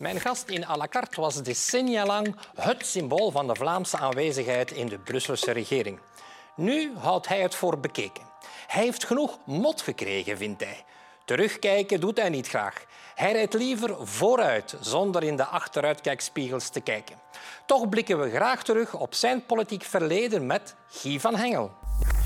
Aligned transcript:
Mijn 0.00 0.20
gast 0.20 0.48
in 0.48 0.64
à 0.64 0.76
la 0.76 0.86
carte 0.88 1.20
was 1.20 1.42
decennia 1.42 2.06
lang 2.06 2.36
het 2.54 2.86
symbool 2.86 3.30
van 3.30 3.46
de 3.46 3.54
Vlaamse 3.54 3.98
aanwezigheid 3.98 4.70
in 4.70 4.86
de 4.86 4.98
Brusselse 4.98 5.52
regering. 5.52 5.98
Nu 6.56 6.92
houdt 6.96 7.28
hij 7.28 7.40
het 7.40 7.54
voor 7.54 7.80
bekeken. 7.80 8.22
Hij 8.66 8.82
heeft 8.84 9.04
genoeg 9.04 9.38
mot 9.44 9.82
gekregen, 9.82 10.36
vindt 10.36 10.64
hij. 10.64 10.84
Terugkijken 11.24 12.00
doet 12.00 12.18
hij 12.18 12.28
niet 12.28 12.48
graag. 12.48 12.84
Hij 13.14 13.32
rijdt 13.32 13.54
liever 13.54 14.06
vooruit, 14.06 14.76
zonder 14.80 15.22
in 15.22 15.36
de 15.36 15.44
achteruitkijkspiegels 15.44 16.68
te 16.68 16.80
kijken. 16.80 17.20
Toch 17.66 17.88
blikken 17.88 18.20
we 18.20 18.30
graag 18.30 18.62
terug 18.62 18.94
op 18.94 19.14
zijn 19.14 19.46
politiek 19.46 19.82
verleden 19.82 20.46
met 20.46 20.74
Guy 20.88 21.20
van 21.20 21.36
Hengel. 21.36 21.79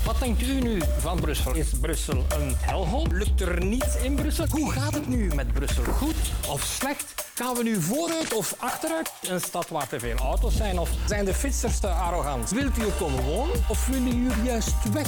Wat 0.05 0.19
denkt 0.19 0.41
u 0.41 0.61
nu 0.61 0.81
van 0.99 1.19
Brussel? 1.19 1.53
Is 1.53 1.69
Brussel 1.81 2.25
een 2.29 2.55
helhoop? 2.57 3.11
Lukt 3.11 3.41
er 3.41 3.65
niets 3.65 3.95
in 3.95 4.15
Brussel? 4.15 4.45
Hoe 4.49 4.71
gaat 4.71 4.93
het 4.93 5.07
nu 5.07 5.31
met 5.35 5.53
Brussel? 5.53 5.83
Goed 5.83 6.15
of 6.49 6.63
slecht? 6.63 7.13
Gaan 7.35 7.55
we 7.55 7.63
nu 7.63 7.81
vooruit 7.81 8.33
of 8.33 8.55
achteruit? 8.57 9.11
Een 9.29 9.41
stad 9.41 9.69
waar 9.69 9.87
te 9.87 9.99
veel 9.99 10.17
auto's 10.17 10.55
zijn? 10.55 10.79
Of 10.79 10.89
zijn 11.07 11.25
de 11.25 11.33
fietsers 11.33 11.79
te 11.79 11.87
arrogant? 11.87 12.49
Wilt 12.49 12.77
u 12.77 12.81
er 12.81 12.91
komen 12.99 13.23
wonen 13.23 13.63
of 13.69 13.87
willen 13.87 14.23
jullie 14.23 14.43
juist 14.43 14.91
weg? 14.93 15.07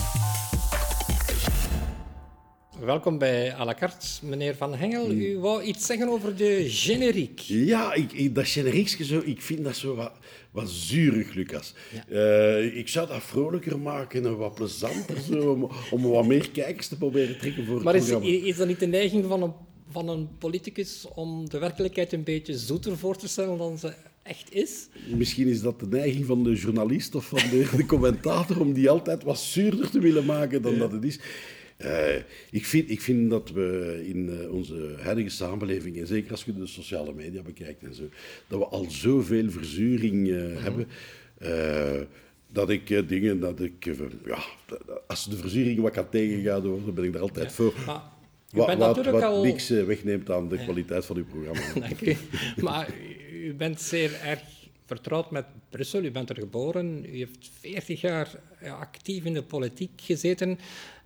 Welkom 2.86 3.18
bij 3.18 3.54
à 3.54 3.66
la 3.66 3.74
carte, 3.74 4.08
meneer 4.22 4.56
Van 4.56 4.76
Hengel. 4.76 5.12
U 5.12 5.38
wou 5.40 5.64
iets 5.64 5.86
zeggen 5.86 6.10
over 6.10 6.36
de 6.36 6.64
generiek. 6.70 7.40
Ja, 7.40 7.94
ik, 7.94 8.14
ik, 8.14 8.36
dat 8.36 8.48
generiekje 8.48 9.06
zo, 9.06 9.22
ik 9.26 9.42
vind 9.42 9.64
dat 9.64 9.76
zo 9.76 9.96
wat, 9.96 10.12
wat 10.52 10.70
zuurig, 10.70 11.34
Lucas. 11.34 11.74
Eh, 12.10 12.78
ik 12.78 12.88
zou 12.88 13.08
dat 13.08 13.24
vrolijker 13.24 13.80
maken 13.80 14.26
en 14.26 14.38
wat 14.38 14.56
plezanter, 14.56 15.18
zo, 15.32 15.52
om, 15.52 15.70
om 15.92 16.02
wat 16.04 16.28
meer 16.28 16.50
kijkers 16.50 16.88
te 16.88 16.98
proberen 16.98 17.38
trekken 17.38 17.66
voor 17.66 17.76
het 17.76 17.84
Maar 17.84 17.96
is, 17.96 18.10
is 18.22 18.58
dat 18.58 18.68
niet 18.68 18.80
de 18.80 18.88
neiging 18.88 19.26
van 19.26 19.44
een, 19.44 19.54
van 19.90 20.10
een 20.10 20.30
politicus 20.38 21.06
om 21.16 21.50
de 21.50 21.58
werkelijkheid 21.58 22.14
een 22.14 22.24
beetje 22.24 22.58
zoeter 22.58 22.98
voor 22.98 23.18
te 23.18 23.28
stellen 23.28 23.58
dan 23.58 23.78
ze 23.78 23.94
echt 24.24 24.54
is? 24.54 24.88
Misschien 25.16 25.48
is 25.48 25.62
dat 25.62 25.80
de 25.80 25.88
neiging 25.88 26.26
van 26.26 26.44
de 26.44 26.54
journalist 26.54 27.16
of 27.16 27.26
van 27.26 27.50
de, 27.50 27.70
de 27.76 27.86
commentator 27.86 28.60
om 28.60 28.74
die 28.74 28.90
altijd 28.90 29.24
wat 29.24 29.40
zuurder 29.40 29.90
te 29.90 30.00
willen 30.00 30.26
maken 30.26 30.62
dan 30.62 30.78
dat 30.78 30.92
het 30.92 31.04
is. 31.04 31.20
Eh, 31.78 32.16
ik, 32.52 32.66
vind, 32.66 32.90
ik 32.90 33.02
vind 33.02 33.30
dat 33.30 33.50
we 33.52 34.02
in 34.06 34.30
eh, 34.42 34.52
onze 34.54 34.96
huidige 35.00 35.30
samenleving, 35.30 35.98
en 36.00 36.08
zeker 36.08 36.32
als 36.32 36.44
je 36.44 36.54
de 36.54 36.68
sociale 36.68 37.14
media 37.14 37.42
bekijkt 37.42 37.84
en 37.84 37.94
zo, 37.94 38.04
dat 38.48 38.60
we 38.60 38.66
al 38.66 38.86
zoveel 38.90 39.52
verzuring 39.52 40.30
eh, 40.30 40.36
hebben. 40.64 40.88
eh, 41.38 42.02
dat 42.52 42.70
ik 42.70 43.10
dingen, 43.10 43.40
dat 43.40 43.60
ik, 43.60 43.86
ja, 44.26 44.40
als 45.08 45.30
de 45.30 45.36
verzuring 45.38 45.80
wat 45.80 45.92
kan 45.92 46.10
tegengaan 46.10 46.68
worden, 46.68 46.94
ben 46.94 47.04
ik 47.04 47.16
er 47.16 47.22
altijd 47.22 47.52
voor. 47.52 47.74
Maar 47.86 48.02
Wat, 48.52 48.66
bent 48.68 48.80
wat, 48.80 48.88
natuurlijk 48.96 49.24
wat 49.24 49.34
al... 49.34 49.44
niks 49.44 49.70
eh, 49.70 49.84
wegneemt 49.84 50.32
aan 50.32 50.50
de 50.50 50.58
kwaliteit 50.58 51.06
van 51.06 51.18
uw 51.18 51.26
programma. 51.26 51.62
Dank 51.88 52.02
u. 52.02 52.16
Maar 52.62 52.90
u 53.34 53.54
bent 53.54 53.82
zeer 53.82 54.12
erg 54.24 54.40
vertrouwd 54.88 55.32
met 55.32 55.46
Brussel. 55.70 56.04
U 56.04 56.12
bent 56.12 56.30
er 56.30 56.36
geboren. 56.36 57.06
U 57.06 57.18
heeft 57.18 57.50
40 57.60 58.02
jaar 58.02 58.40
ja, 58.62 58.74
actief 58.76 59.24
in 59.24 59.34
de 59.34 59.44
politiek 59.44 60.02
gezeten. 60.02 60.60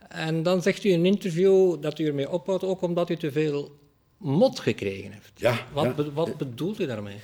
En 0.10 0.44
dan 0.44 0.62
zegt 0.62 0.84
u 0.84 0.90
in 0.90 1.00
een 1.00 1.06
interview 1.06 1.82
dat 1.82 2.00
u 2.00 2.06
ermee 2.06 2.30
ophoudt, 2.30 2.64
ook 2.64 2.82
omdat 2.82 3.10
u 3.10 3.16
te 3.18 3.32
veel 3.32 3.80
mot 4.18 4.60
gekregen 4.60 5.12
heeft. 5.12 5.32
Ja, 5.36 5.68
Wat, 5.74 5.86
ja. 5.86 5.94
be- 5.94 6.14
wat 6.14 6.38
bedoelt 6.38 6.80
u 6.80 6.86
daarmee? 6.86 7.18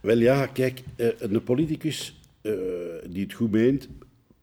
Wel 0.00 0.18
ja, 0.18 0.46
kijk, 0.46 0.82
eh, 0.96 1.08
een 1.18 1.42
politicus 1.42 2.20
eh, 2.40 2.52
die 3.08 3.22
het 3.22 3.32
goed 3.32 3.50
meent, 3.50 3.88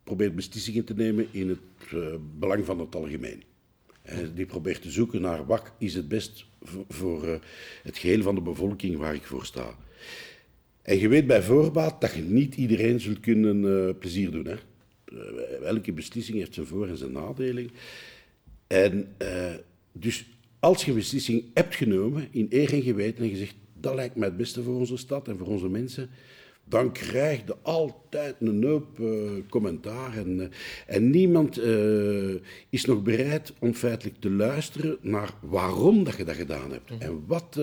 probeert 0.04 0.36
beslissingen 0.36 0.86
te 0.86 0.94
nemen 0.94 1.28
in 1.32 1.50
het 1.50 1.60
eh, 1.92 1.98
belang 2.40 2.66
van 2.66 2.80
het 2.80 2.96
algemeen. 2.96 3.44
Die 4.34 4.46
probeert 4.46 4.82
te 4.82 4.92
zoeken 4.92 5.22
naar 5.22 5.46
wat 5.46 5.72
is 5.78 5.94
het 5.94 6.08
best 6.08 6.46
voor, 6.62 6.86
voor 6.88 7.40
het 7.84 7.98
geheel 7.98 8.22
van 8.22 8.36
de 8.36 8.42
bevolking 8.42 8.98
waar 8.98 9.14
ik 9.14 9.24
voor 9.24 9.46
sta. 9.46 9.76
En 10.82 11.00
je 11.00 11.08
weet 11.08 11.28
bij 11.28 11.42
voorbaat 11.42 12.02
dat 12.02 12.14
je 12.14 12.22
niet 12.22 12.56
iedereen 12.56 13.00
zult 13.00 13.20
kunnen 13.20 13.88
eh, 13.88 13.96
plezier 14.00 14.32
doen. 14.32 14.48
Hè? 14.48 14.56
Eh, 15.06 15.68
elke 15.68 15.92
beslissing 15.92 16.38
heeft 16.38 16.54
zijn 16.54 16.66
voor- 16.66 16.88
en 16.88 16.98
zijn 16.98 17.12
nadelen. 17.12 17.70
En 18.68 19.08
eh, 19.18 19.54
dus 19.92 20.26
als 20.60 20.84
je 20.86 20.92
een 20.92 20.98
beslissing 20.98 21.44
hebt 21.54 21.76
genomen 21.76 22.28
in 22.32 22.48
eer 22.50 22.74
en 22.74 22.82
geweten 22.82 23.24
en 23.24 23.30
je 23.30 23.36
zegt 23.36 23.56
dat 23.80 23.96
lijkt 23.96 24.16
mij 24.16 24.28
het 24.28 24.38
beste 24.38 24.64
voor 24.64 24.76
onze 24.76 24.98
stad 24.98 25.28
en 25.28 25.38
voor 25.38 25.48
onze 25.48 25.70
mensen, 25.70 26.10
dan 26.64 26.92
krijg 26.92 27.42
je 27.46 27.56
altijd 27.62 28.36
een 28.40 28.64
hoop 28.64 29.02
commentaar. 29.50 30.18
En, 30.18 30.52
en 30.88 31.10
niemand 31.10 31.62
is 32.70 32.86
nog 32.86 33.04
bereid 33.04 33.54
om 33.60 33.74
feitelijk 33.74 34.20
te 34.20 34.30
luisteren 34.30 34.98
naar 35.02 35.34
waarom 35.42 36.04
dat 36.04 36.18
je 36.18 36.24
dat 36.24 36.36
gedaan 36.36 36.72
hebt. 36.72 36.92
En 37.00 37.24
wat. 37.28 37.60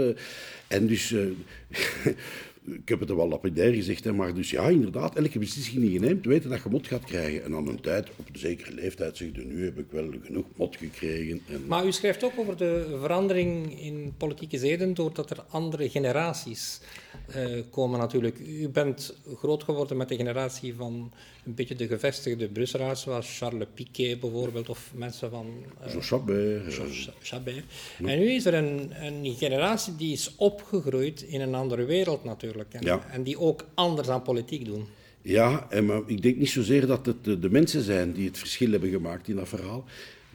en 0.69 0.87
dus. 0.87 1.15
ik 2.67 2.89
heb 2.89 3.01
het 3.01 3.11
er 3.11 3.17
wel 3.17 3.29
lapidair 3.29 3.75
gezegd, 3.75 4.05
hè, 4.05 4.13
maar 4.13 4.35
dus 4.35 4.51
ja, 4.51 4.69
inderdaad, 4.69 5.17
elke 5.17 5.39
beslissing 5.39 5.81
die 5.81 5.93
je 5.93 6.01
neemt, 6.01 6.25
weten 6.25 6.51
dat 6.51 6.63
je 6.63 6.69
mot 6.69 6.87
gaat 6.87 7.05
krijgen. 7.05 7.45
En 7.45 7.55
aan 7.55 7.69
een 7.69 7.81
tijd, 7.81 8.09
op 8.17 8.29
een 8.33 8.39
zekere 8.39 8.75
leeftijd, 8.75 9.17
zeg 9.17 9.29
je, 9.33 9.45
nu 9.45 9.65
heb 9.65 9.79
ik 9.79 9.87
wel 9.91 10.11
genoeg 10.23 10.47
mot 10.57 10.77
gekregen. 10.77 11.41
En, 11.49 11.67
Maar 11.67 11.87
u 11.87 11.93
schrijft 11.93 12.25
ook 12.25 12.39
over 12.39 12.57
de 12.57 12.97
verandering 13.01 13.81
in 13.81 14.15
politieke 14.17 14.59
zeden 14.59 14.95
doordat 14.95 15.31
er 15.31 15.45
andere 15.49 15.91
generaties 15.91 16.81
eh, 17.27 17.63
komen 17.71 17.99
natuurlijk. 17.99 18.39
U 18.39 18.69
bent 18.69 19.15
groot 19.37 19.63
geworden 19.63 19.97
met 19.97 20.09
de 20.09 20.17
generatie 20.17 20.75
van 20.75 21.13
een 21.45 21.55
beetje 21.55 21.75
de 21.75 21.87
gevestigde 21.87 22.49
Brusselaars, 22.49 23.01
zoals 23.01 23.39
Charles 23.39 23.67
Piquet 23.75 24.21
bijvoorbeeld, 24.21 24.69
of 24.69 24.91
mensen 24.95 25.31
van 25.31 25.47
eh, 25.81 25.91
Jean 25.91 26.03
Chabert, 26.03 26.79
eh, 26.79 26.85
Chabert. 27.23 27.65
En 27.99 28.19
nu 28.19 28.31
is 28.31 28.47
er 28.47 28.55
een, 28.55 28.91
een 29.05 29.35
generatie 29.37 29.97
die 29.97 30.13
is 30.13 30.35
opgegroeid 30.37 31.23
in 31.23 31.41
een 31.41 31.55
andere 31.55 31.85
wereld 31.85 32.25
natuurlijk. 32.25 32.75
En, 32.75 32.83
Ja. 32.83 33.07
en 33.11 33.23
die 33.23 33.39
ook 33.39 33.65
anders 33.75 34.09
aan 34.09 34.23
politiek 34.23 34.65
doen. 34.65 34.87
Ja, 35.23 35.67
en 35.71 35.87
maar 35.87 36.03
ik 36.07 36.23
denk 36.23 36.37
niet 36.37 36.51
zozeer 36.51 36.87
dat 36.87 37.07
het 37.07 37.25
de, 37.25 37.39
de 37.39 37.51
mensen 37.51 37.83
zijn 37.83 38.13
die 38.13 38.27
het 38.27 38.39
verschil 38.39 38.71
hebben 38.71 38.91
gemaakt 38.91 39.29
in 39.29 39.37
dat 39.37 39.49
verhaal. 39.49 39.85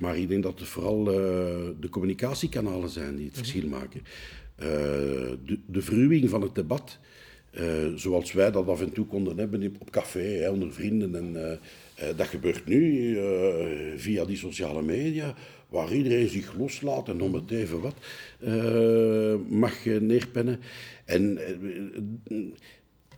Maar 0.02 0.18
ik 0.18 0.28
denk 0.28 0.44
dat 0.44 0.60
het 0.60 0.68
vooral 0.68 1.08
eh, 1.08 1.14
de 1.80 1.90
communicatiekanalen 1.90 2.90
zijn 2.90 3.16
die 3.16 3.26
het 3.26 3.38
verschil 3.38 3.68
maken. 3.68 4.02
Eh, 4.56 4.68
de, 5.46 5.60
de 5.66 5.82
verruwing 5.82 6.30
van 6.30 6.42
het 6.42 6.56
debat, 6.56 7.00
eh, 7.52 7.64
zoals 7.96 8.32
wij 8.32 8.52
dat 8.52 8.68
af 8.68 8.82
en 8.82 8.92
toe 8.94 9.06
konden 9.06 9.38
hebben 9.38 9.76
op 9.80 9.90
café, 9.92 10.20
hè, 10.24 10.50
onder 10.50 10.74
vrienden. 10.74 11.16
En, 11.16 11.60
dat 12.16 12.28
gebeurt 12.28 12.66
nu 12.66 13.18
via 13.98 14.26
die 14.26 14.38
sociale 14.38 14.82
media, 14.82 15.36
waar 15.70 15.94
iedereen 15.94 16.28
zich 16.30 16.58
loslaat 16.58 17.10
en 17.10 17.22
om 17.22 17.34
het 17.34 17.52
even 17.52 17.82
wat 17.82 17.96
mag 19.50 19.86
neerpennen. 19.86 20.60
En 21.06 21.40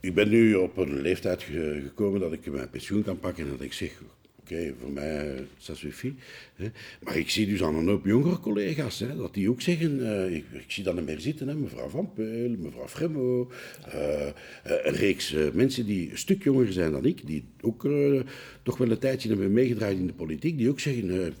ik 0.00 0.14
ben 0.14 0.28
nu 0.28 0.54
op 0.54 0.76
een 0.76 1.00
leeftijd 1.00 1.42
ge- 1.42 1.80
gekomen 1.84 2.20
dat 2.20 2.32
ik 2.32 2.50
mijn 2.52 2.70
pensioen 2.70 3.02
kan 3.02 3.18
pakken 3.18 3.44
en 3.44 3.50
dat 3.50 3.60
ik 3.60 3.72
zeg, 3.72 4.02
oké, 4.44 4.74
voor 4.80 4.90
mij, 4.90 5.46
ça 5.58 5.74
suffit. 5.74 6.14
Hè. 6.54 6.66
Maar 7.02 7.16
ik 7.16 7.30
zie 7.30 7.46
dus 7.46 7.62
aan 7.62 7.74
een 7.74 7.88
hoop 7.88 8.04
jongere 8.04 8.38
collega's, 8.38 8.98
hè, 8.98 9.16
dat 9.16 9.34
die 9.34 9.50
ook 9.50 9.60
zeggen, 9.60 10.06
eh, 10.06 10.34
ik, 10.34 10.44
ik 10.52 10.70
zie 10.70 10.84
dat 10.84 10.94
niet 10.94 11.06
meer 11.06 11.20
zitten, 11.20 11.48
hè, 11.48 11.54
mevrouw 11.54 11.88
Van 11.88 12.12
Peul, 12.14 12.56
mevrouw 12.58 12.88
Fremmo, 12.88 13.50
eh, 13.88 14.28
eh, 14.28 14.32
een 14.62 14.94
reeks 14.94 15.32
eh, 15.32 15.42
mensen 15.52 15.86
die 15.86 16.10
een 16.10 16.18
stuk 16.18 16.44
jonger 16.44 16.72
zijn 16.72 16.92
dan 16.92 17.04
ik, 17.04 17.26
die 17.26 17.44
ook 17.60 17.84
eh, 17.84 18.20
toch 18.62 18.76
wel 18.76 18.90
een 18.90 18.98
tijdje 18.98 19.28
hebben 19.28 19.52
meegedraaid 19.52 19.98
in 19.98 20.06
de 20.06 20.12
politiek, 20.12 20.58
die 20.58 20.68
ook 20.68 20.80
zeggen, 20.80 21.24
eh, 21.24 21.32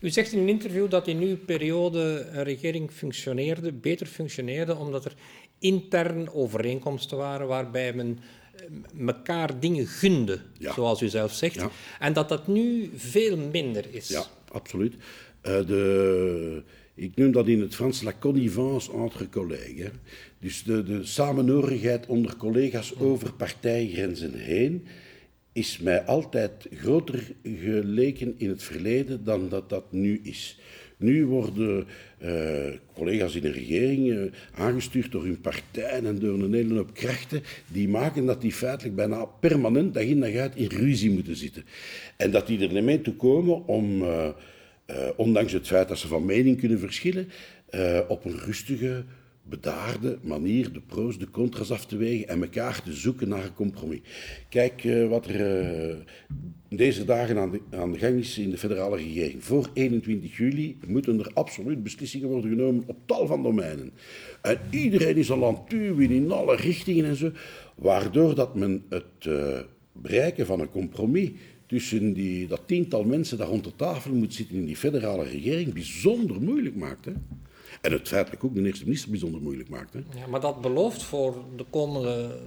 U 0.00 0.10
zegt 0.10 0.32
in 0.32 0.38
een 0.38 0.48
interview 0.48 0.90
dat 0.90 1.06
in 1.06 1.20
uw 1.20 1.36
periode 1.36 2.26
een 2.32 2.42
regering 2.44 2.90
functioneerde, 2.90 3.72
beter 3.72 4.06
functioneerde, 4.06 4.76
omdat 4.76 5.04
er 5.04 5.14
intern 5.58 6.30
overeenkomsten 6.30 7.16
waren 7.16 7.46
waarbij 7.46 7.92
men 7.92 8.18
eh, 8.60 9.06
elkaar 9.06 9.60
dingen 9.60 9.86
gunde, 9.86 10.38
Ja. 10.58 10.72
zoals 10.72 11.02
u 11.02 11.08
zelf 11.08 11.32
zegt. 11.32 11.54
Ja. 11.54 11.70
En 11.98 12.12
dat 12.12 12.28
dat 12.28 12.46
nu 12.46 12.90
veel 12.96 13.36
minder 13.36 13.84
is. 13.90 14.08
Ja, 14.08 14.24
absoluut. 14.52 14.94
Eh, 15.40 15.66
de, 15.66 16.62
ik 16.94 17.16
noem 17.16 17.32
dat 17.32 17.48
in 17.48 17.60
het 17.60 17.74
Frans 17.74 18.02
la 18.02 18.12
connivence 18.18 18.92
entre 18.92 19.28
collègues. 19.28 19.90
Dus 20.40 20.62
de, 20.62 20.82
de 20.82 21.04
samenhorigheid 21.04 22.06
onder 22.06 22.36
collega's 22.36 22.94
over 22.98 23.32
partijgrenzen 23.32 24.34
heen 24.34 24.86
is 25.52 25.78
mij 25.78 26.02
altijd 26.04 26.66
groter 26.74 27.32
geleken 27.42 28.34
in 28.36 28.48
het 28.48 28.62
verleden 28.62 29.24
dan 29.24 29.48
dat 29.48 29.68
dat 29.68 29.92
nu 29.92 30.20
is. 30.22 30.58
Nu 30.98 31.26
worden 31.26 31.86
eh, 32.18 32.72
collega's 32.94 33.34
in 33.34 33.42
de 33.42 33.50
regering 33.50 34.10
eh, 34.10 34.62
aangestuurd 34.62 35.12
door 35.12 35.24
hun 35.24 35.40
partij 35.40 36.02
en 36.02 36.18
door 36.18 36.38
een 36.38 36.54
hele 36.54 36.74
hoop 36.74 36.94
krachten 36.94 37.42
die 37.66 37.88
maken 37.88 38.26
dat 38.26 38.40
die 38.40 38.52
feitelijk 38.52 38.96
bijna 38.96 39.24
permanent 39.24 39.94
dag 39.94 40.02
in 40.02 40.20
dag 40.20 40.34
uit 40.34 40.56
in 40.56 40.66
ruzie 40.66 41.10
moeten 41.10 41.36
zitten. 41.36 41.64
En 42.16 42.30
dat 42.30 42.46
die 42.46 42.68
er 42.68 42.84
mee 42.84 43.00
toe 43.00 43.14
komen 43.14 43.66
om, 43.66 44.02
eh, 44.02 44.28
ondanks 45.16 45.52
het 45.52 45.66
feit 45.66 45.88
dat 45.88 45.98
ze 45.98 46.08
van 46.08 46.24
mening 46.24 46.58
kunnen 46.58 46.78
verschillen, 46.78 47.28
op 48.08 48.24
een 48.24 48.38
rustige, 48.38 49.04
bedaarde 49.48 50.18
manier 50.22 50.72
de 50.72 50.80
pro's, 50.80 51.18
de 51.18 51.30
contra's 51.30 51.70
af 51.70 51.86
te 51.86 51.96
wegen 51.96 52.28
en 52.28 52.42
elkaar 52.42 52.82
te 52.82 52.92
zoeken 52.92 53.28
naar 53.28 53.44
een 53.44 53.54
compromis. 53.54 54.00
Kijk 54.48 54.84
uh, 54.84 55.08
wat 55.08 55.26
er 55.26 55.90
uh, 55.90 55.96
deze 56.68 57.04
dagen 57.04 57.38
aan 57.38 57.50
de, 57.50 57.60
aan 57.70 57.92
de, 57.92 57.98
gang 57.98 58.18
is 58.18 58.38
in 58.38 58.50
de 58.50 58.58
federale 58.58 58.96
regering. 58.96 59.44
Voor 59.44 59.70
21 59.74 60.36
juli 60.36 60.78
moeten 60.86 61.18
er 61.18 61.30
absoluut 61.34 61.82
beslissingen 61.82 62.28
worden 62.28 62.50
genomen 62.50 62.84
op 62.86 62.96
tal 63.06 63.26
van 63.26 63.42
domeinen. 63.42 63.90
En 64.42 64.58
iedereen 64.70 65.16
is 65.16 65.30
al 65.30 65.46
aan 65.46 65.78
in 65.98 66.32
alle 66.32 66.56
richtingen 66.56 67.04
en 67.04 67.16
zo, 67.16 67.30
waardoor 67.74 68.34
dat 68.34 68.54
men 68.54 68.84
het 68.88 69.24
uh, 69.28 69.58
bereiken 69.92 70.46
van 70.46 70.60
een 70.60 70.70
compromis 70.70 71.30
tussen 71.66 72.12
die, 72.12 72.46
dat 72.46 72.62
tiental 72.66 73.04
mensen 73.04 73.38
dat 73.38 73.48
rond 73.48 73.64
de 73.64 73.76
tafel 73.76 74.14
moet 74.14 74.34
zitten 74.34 74.56
in 74.56 74.66
die 74.66 74.76
federale 74.76 75.24
regering 75.24 75.72
bijzonder 75.72 76.40
moeilijk 76.40 76.76
maakt. 76.76 77.06
En 77.80 77.92
het 77.92 78.08
feitelijk 78.08 78.44
ook 78.44 78.54
de 78.54 78.62
eerste 78.62 78.84
minister 78.84 79.10
bijzonder 79.10 79.40
moeilijk 79.40 79.68
maakt. 79.68 79.92
Hè? 79.92 80.00
Ja, 80.18 80.26
maar 80.26 80.40
dat 80.40 80.60
belooft 80.60 81.02
voor 81.02 81.36
de 81.56 81.64
komende 81.70 82.38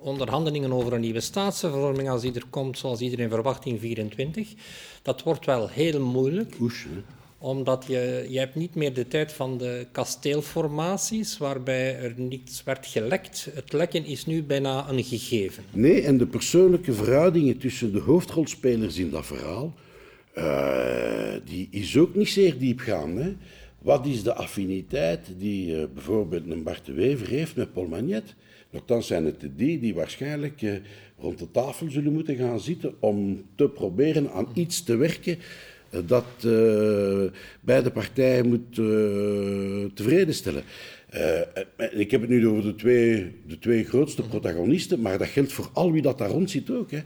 onderhandelingen 0.00 0.72
over 0.72 0.92
een 0.92 1.00
nieuwe 1.00 1.20
staatsvervorming, 1.20 2.10
als 2.10 2.22
die 2.22 2.34
er 2.34 2.46
komt, 2.50 2.78
zoals 2.78 3.00
iedereen 3.00 3.28
verwacht 3.28 3.66
in 3.66 3.78
24, 3.78 4.48
dat 5.02 5.22
wordt 5.22 5.46
wel 5.46 5.68
heel 5.68 6.00
moeilijk. 6.00 6.56
Omdat 7.38 7.84
je, 7.88 8.26
je 8.28 8.38
hebt 8.38 8.54
niet 8.54 8.74
meer 8.74 8.94
de 8.94 9.08
tijd 9.08 9.32
van 9.32 9.58
de 9.58 9.86
kasteelformaties, 9.92 11.38
waarbij 11.38 11.98
er 11.98 12.14
niets 12.16 12.62
werd 12.64 12.86
gelekt. 12.86 13.48
Het 13.54 13.72
lekken 13.72 14.04
is 14.04 14.26
nu 14.26 14.42
bijna 14.42 14.88
een 14.88 15.04
gegeven. 15.04 15.64
Nee, 15.70 16.02
en 16.02 16.18
de 16.18 16.26
persoonlijke 16.26 16.92
verhoudingen 16.92 17.58
tussen 17.58 17.92
de 17.92 18.00
hoofdrolspelers 18.00 18.96
in 18.96 19.10
dat 19.10 19.26
verhaal, 19.26 19.74
uh, 20.34 21.32
die 21.44 21.68
is 21.70 21.96
ook 21.96 22.14
niet 22.14 22.28
zeer 22.28 22.58
diepgaand. 22.58 23.18
Hè? 23.18 23.36
Wat 23.82 24.06
is 24.06 24.22
de 24.22 24.34
affiniteit 24.34 25.20
die 25.38 25.76
uh, 25.76 25.82
bijvoorbeeld 25.94 26.50
een 26.50 26.62
Bart 26.62 26.86
de 26.86 26.92
Wever 26.92 27.28
heeft 27.28 27.56
met 27.56 27.72
Paul 27.72 27.86
Magnet? 27.86 28.34
Nochtans 28.70 29.06
zijn 29.06 29.24
het 29.24 29.48
die 29.56 29.80
die 29.80 29.94
waarschijnlijk 29.94 30.62
uh, 30.62 30.74
rond 31.18 31.38
de 31.38 31.50
tafel 31.50 31.90
zullen 31.90 32.12
moeten 32.12 32.36
gaan 32.36 32.60
zitten 32.60 32.94
om 32.98 33.44
te 33.54 33.68
proberen 33.68 34.32
aan 34.32 34.48
iets 34.54 34.82
te 34.82 34.96
werken 34.96 35.38
dat 36.06 36.24
uh, 36.46 37.24
beide 37.60 37.90
partijen 37.90 38.48
moet 38.48 38.74
tevreden 39.94 40.34
stellen. 40.34 40.62
Ik 41.90 42.10
heb 42.10 42.20
het 42.20 42.30
nu 42.30 42.48
over 42.48 42.62
de 42.62 42.74
twee, 42.74 43.32
de 43.46 43.58
twee 43.58 43.84
grootste 43.84 44.22
protagonisten, 44.22 45.00
maar 45.00 45.18
dat 45.18 45.28
geldt 45.28 45.52
voor 45.52 45.70
al 45.72 45.92
wie 45.92 46.02
dat 46.02 46.18
daar 46.18 46.30
rond 46.30 46.50
zit 46.50 46.70
ook. 46.70 46.90
Hè. 46.90 47.00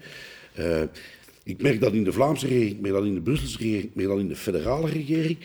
ik 1.45 1.63
merk 1.63 1.81
dat 1.81 1.93
in 1.93 2.05
de 2.05 2.13
Vlaamse 2.13 2.47
regering, 2.47 2.81
merk 2.81 2.95
dat 2.95 3.05
in 3.05 3.15
de 3.15 3.23
Brusselse 3.23 3.59
regering, 3.59 3.91
merk 3.95 4.09
dat 4.09 4.19
in 4.19 4.29
de 4.29 4.37
federale 4.37 4.91
regering. 4.91 5.39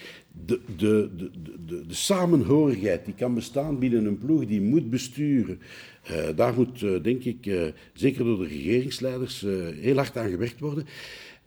De, 0.46 0.60
de, 0.78 1.10
de, 1.18 1.32
de, 1.66 1.86
de 1.88 1.94
samenhorigheid 1.94 3.06
die 3.06 3.14
kan 3.14 3.34
bestaan 3.34 3.80
binnen 3.80 4.06
een 4.06 4.18
ploeg 4.18 4.46
die 4.46 4.62
moet 4.62 4.90
besturen. 4.90 5.60
daar 6.36 6.54
moet, 6.54 6.80
denk 7.04 7.24
ik, 7.24 7.74
zeker 7.94 8.24
door 8.24 8.38
de 8.38 8.48
regeringsleiders, 8.48 9.42
heel 9.80 9.96
hard 9.96 10.18
aan 10.18 10.30
gewerkt 10.30 10.60
worden. 10.60 10.86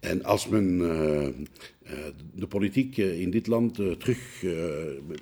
En 0.01 0.25
als 0.25 0.49
men 0.49 0.79
de 2.35 2.47
politiek 2.49 2.97
in 2.97 3.31
dit 3.31 3.47
land 3.47 3.75
terug 3.75 4.43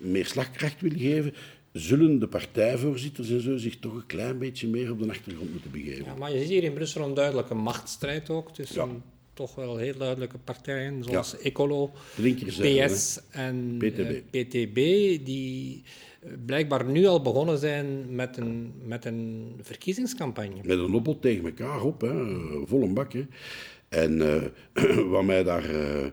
meer 0.00 0.26
slagkracht 0.26 0.81
wil 0.81 0.93
geven, 0.96 1.34
zullen 1.72 2.19
de 2.19 2.28
partijvoorzitters 2.28 3.31
en 3.31 3.40
zo 3.40 3.56
zich 3.56 3.78
toch 3.78 3.94
een 3.94 4.06
klein 4.06 4.38
beetje 4.38 4.69
meer 4.69 4.90
op 4.90 5.02
de 5.02 5.08
achtergrond 5.08 5.52
moeten 5.52 5.70
begeven. 5.70 6.05
Ja, 6.05 6.14
maar 6.14 6.32
je 6.32 6.38
ziet 6.38 6.49
hier 6.49 6.62
in 6.62 6.72
Brussel 6.72 7.05
een 7.05 7.14
duidelijke 7.14 7.55
machtsstrijd 7.55 8.31
ook 8.31 8.55
tussen 8.55 8.88
ja. 8.88 9.02
Toch 9.35 9.55
wel 9.55 9.77
heel 9.77 9.97
duidelijke 9.97 10.38
partijen, 10.38 11.05
zoals 11.05 11.31
ja. 11.31 11.38
Ecolo, 11.38 11.91
PS 12.61 13.21
en 13.31 13.77
PTB. 13.79 14.23
PTB, 14.31 14.75
die 15.25 15.82
blijkbaar 16.47 16.85
nu 16.85 17.06
al 17.06 17.23
begonnen 17.23 17.59
zijn 17.59 18.15
met 18.15 18.37
een, 18.37 18.73
met 18.85 19.05
een 19.05 19.53
verkiezingscampagne. 19.61 20.61
Met 20.62 20.79
een 20.79 20.94
opbod 20.94 21.23
tegen 21.23 21.44
elkaar 21.44 21.82
op, 21.82 22.00
hè, 22.00 22.15
vol 22.67 22.82
een 22.82 22.94
bak. 22.94 23.12
Hè. 23.12 23.27
En 23.88 24.17
uh, 24.17 24.43
wat 25.12 25.25
mij 25.25 25.43
daar 25.43 25.71
uh, 25.71 26.06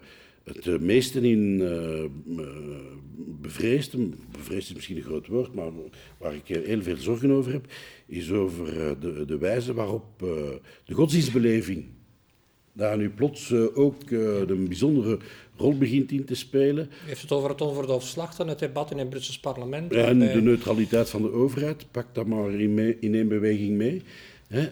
het 0.44 0.82
meeste 0.82 1.22
in 1.22 1.60
uh, 1.60 2.46
bevreesde, 3.42 4.10
bevreesd 4.32 4.70
is 4.70 4.76
misschien 4.76 4.98
een 4.98 5.04
groot 5.04 5.28
woord, 5.28 5.54
maar 5.54 5.72
waar 6.18 6.36
ik 6.36 6.48
heel 6.48 6.82
veel 6.82 6.98
zorgen 6.98 7.32
over 7.32 7.52
heb, 7.52 7.66
is 8.06 8.32
over 8.32 9.00
de, 9.00 9.26
de 9.26 9.38
wijze 9.38 9.74
waarop 9.74 10.20
de 10.86 10.94
godsdienstbeleving 10.94 11.86
daar 12.78 12.98
nu 12.98 13.10
plots 13.10 13.54
ook 13.54 14.12
een 14.12 14.68
bijzondere 14.68 15.18
rol 15.58 15.78
begint 15.78 16.12
in 16.12 16.26
te 16.26 16.36
spelen. 16.36 16.90
U 17.06 17.08
heeft 17.08 17.22
het 17.22 17.32
over 17.32 17.50
het 17.50 17.62
onverdoofd 17.62 18.08
slachten, 18.08 18.48
het 18.48 18.60
debat 18.60 18.92
in 18.92 18.98
het 18.98 19.10
Brussels 19.10 19.40
parlement. 19.40 19.94
En 19.94 20.20
de 20.20 20.42
neutraliteit 20.42 21.10
van 21.10 21.22
de 21.22 21.32
overheid, 21.32 21.86
pak 21.92 22.06
dat 22.12 22.26
maar 22.26 22.52
in, 22.52 22.74
mee, 22.74 22.98
in 23.00 23.16
één 23.16 23.28
beweging 23.28 23.78
mee. 23.78 24.02
Hè. 24.48 24.70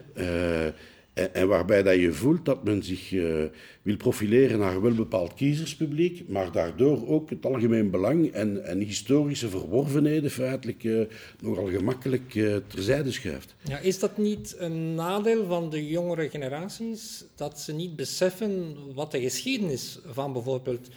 En, 1.16 1.34
en, 1.34 1.48
waarbij 1.48 1.84
dat 1.84 1.96
je 1.96 2.14
voelt 2.14 2.46
dat 2.46 2.64
men 2.64 2.84
zich 2.84 3.12
uh, 3.12 3.44
wil 3.82 3.98
profileren 3.98 4.60
naar 4.60 4.76
een 4.76 4.82
welbepaald 4.82 5.34
kiezerspubliek, 5.34 6.28
maar 6.28 6.52
daardoor 6.52 7.08
ook 7.08 7.30
het 7.30 7.46
algemeen 7.46 7.90
belang 7.90 8.32
en, 8.32 8.66
en 8.66 8.80
historische 8.80 9.50
verworvenheden 9.50 10.32
feitelijk 10.32 10.84
uh, 10.84 11.06
nogal 11.40 11.68
gemakkelijk 11.68 12.36
uh, 12.36 12.56
terzijde 12.68 13.12
schuift. 13.12 13.56
Ja, 13.62 13.78
is 13.78 14.00
dat 14.00 14.18
niet 14.18 14.56
een 14.58 14.96
nadeel 14.96 15.46
van 15.46 15.70
de 15.70 15.88
jongere 15.88 16.30
generaties, 16.30 17.26
dat 17.36 17.60
ze 17.60 17.74
niet 17.74 17.96
beseffen 17.96 18.76
wat 18.94 19.12
de 19.12 19.22
geschiedenis 19.22 20.00
van 20.06 20.34
bijvoorbeeld 20.34 20.90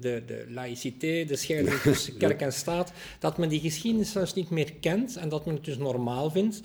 de, 0.00 0.22
de 0.26 0.46
laïcité, 0.48 1.24
de 1.24 1.36
scheiding 1.36 1.80
tussen 1.82 2.16
kerk 2.16 2.40
en 2.40 2.52
staat, 2.52 2.92
dat 3.18 3.38
men 3.38 3.48
die 3.48 3.60
geschiedenis 3.60 4.12
zelfs 4.12 4.34
niet 4.34 4.50
meer 4.50 4.72
kent 4.80 5.16
en 5.16 5.28
dat 5.28 5.46
men 5.46 5.54
het 5.54 5.64
dus 5.64 5.78
normaal 5.78 6.30
vindt 6.30 6.60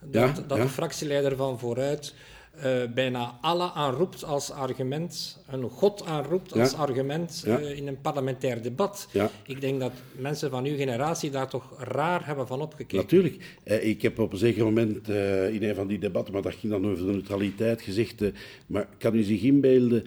dat, 0.00 0.36
ja, 0.36 0.42
dat 0.46 0.58
ja. 0.58 0.64
de 0.64 0.70
fractieleider 0.70 1.36
van 1.36 1.58
vooruit 1.58 2.14
uh, 2.56 2.92
bijna 2.94 3.38
alle 3.40 3.72
aanroept 3.72 4.24
als 4.24 4.50
argument, 4.50 5.42
een 5.50 5.68
god 5.68 6.04
aanroept 6.04 6.52
als 6.52 6.70
ja. 6.70 6.76
argument 6.76 7.44
uh, 7.46 7.60
ja. 7.60 7.68
in 7.68 7.86
een 7.86 8.00
parlementair 8.00 8.62
debat. 8.62 9.08
Ja. 9.12 9.30
Ik 9.46 9.60
denk 9.60 9.80
dat 9.80 9.92
mensen 10.12 10.50
van 10.50 10.64
uw 10.64 10.76
generatie 10.76 11.30
daar 11.30 11.48
toch 11.48 11.74
raar 11.78 12.26
hebben 12.26 12.46
van 12.46 12.60
opgekeken. 12.60 12.96
Natuurlijk. 12.96 13.58
Uh, 13.64 13.84
ik 13.84 14.02
heb 14.02 14.18
op 14.18 14.32
een 14.32 14.38
zeker 14.38 14.64
moment 14.64 15.08
in 15.52 15.62
een 15.62 15.74
van 15.74 15.86
die 15.86 15.98
debatten, 15.98 16.32
maar 16.32 16.42
dat 16.42 16.54
ging 16.54 16.72
dan 16.72 16.86
over 16.86 17.06
de 17.06 17.12
neutraliteit, 17.12 17.82
gezegd, 17.82 18.22
maar 18.66 18.88
kan 18.98 19.14
u 19.14 19.22
zich 19.22 19.42
inbeelden 19.42 20.04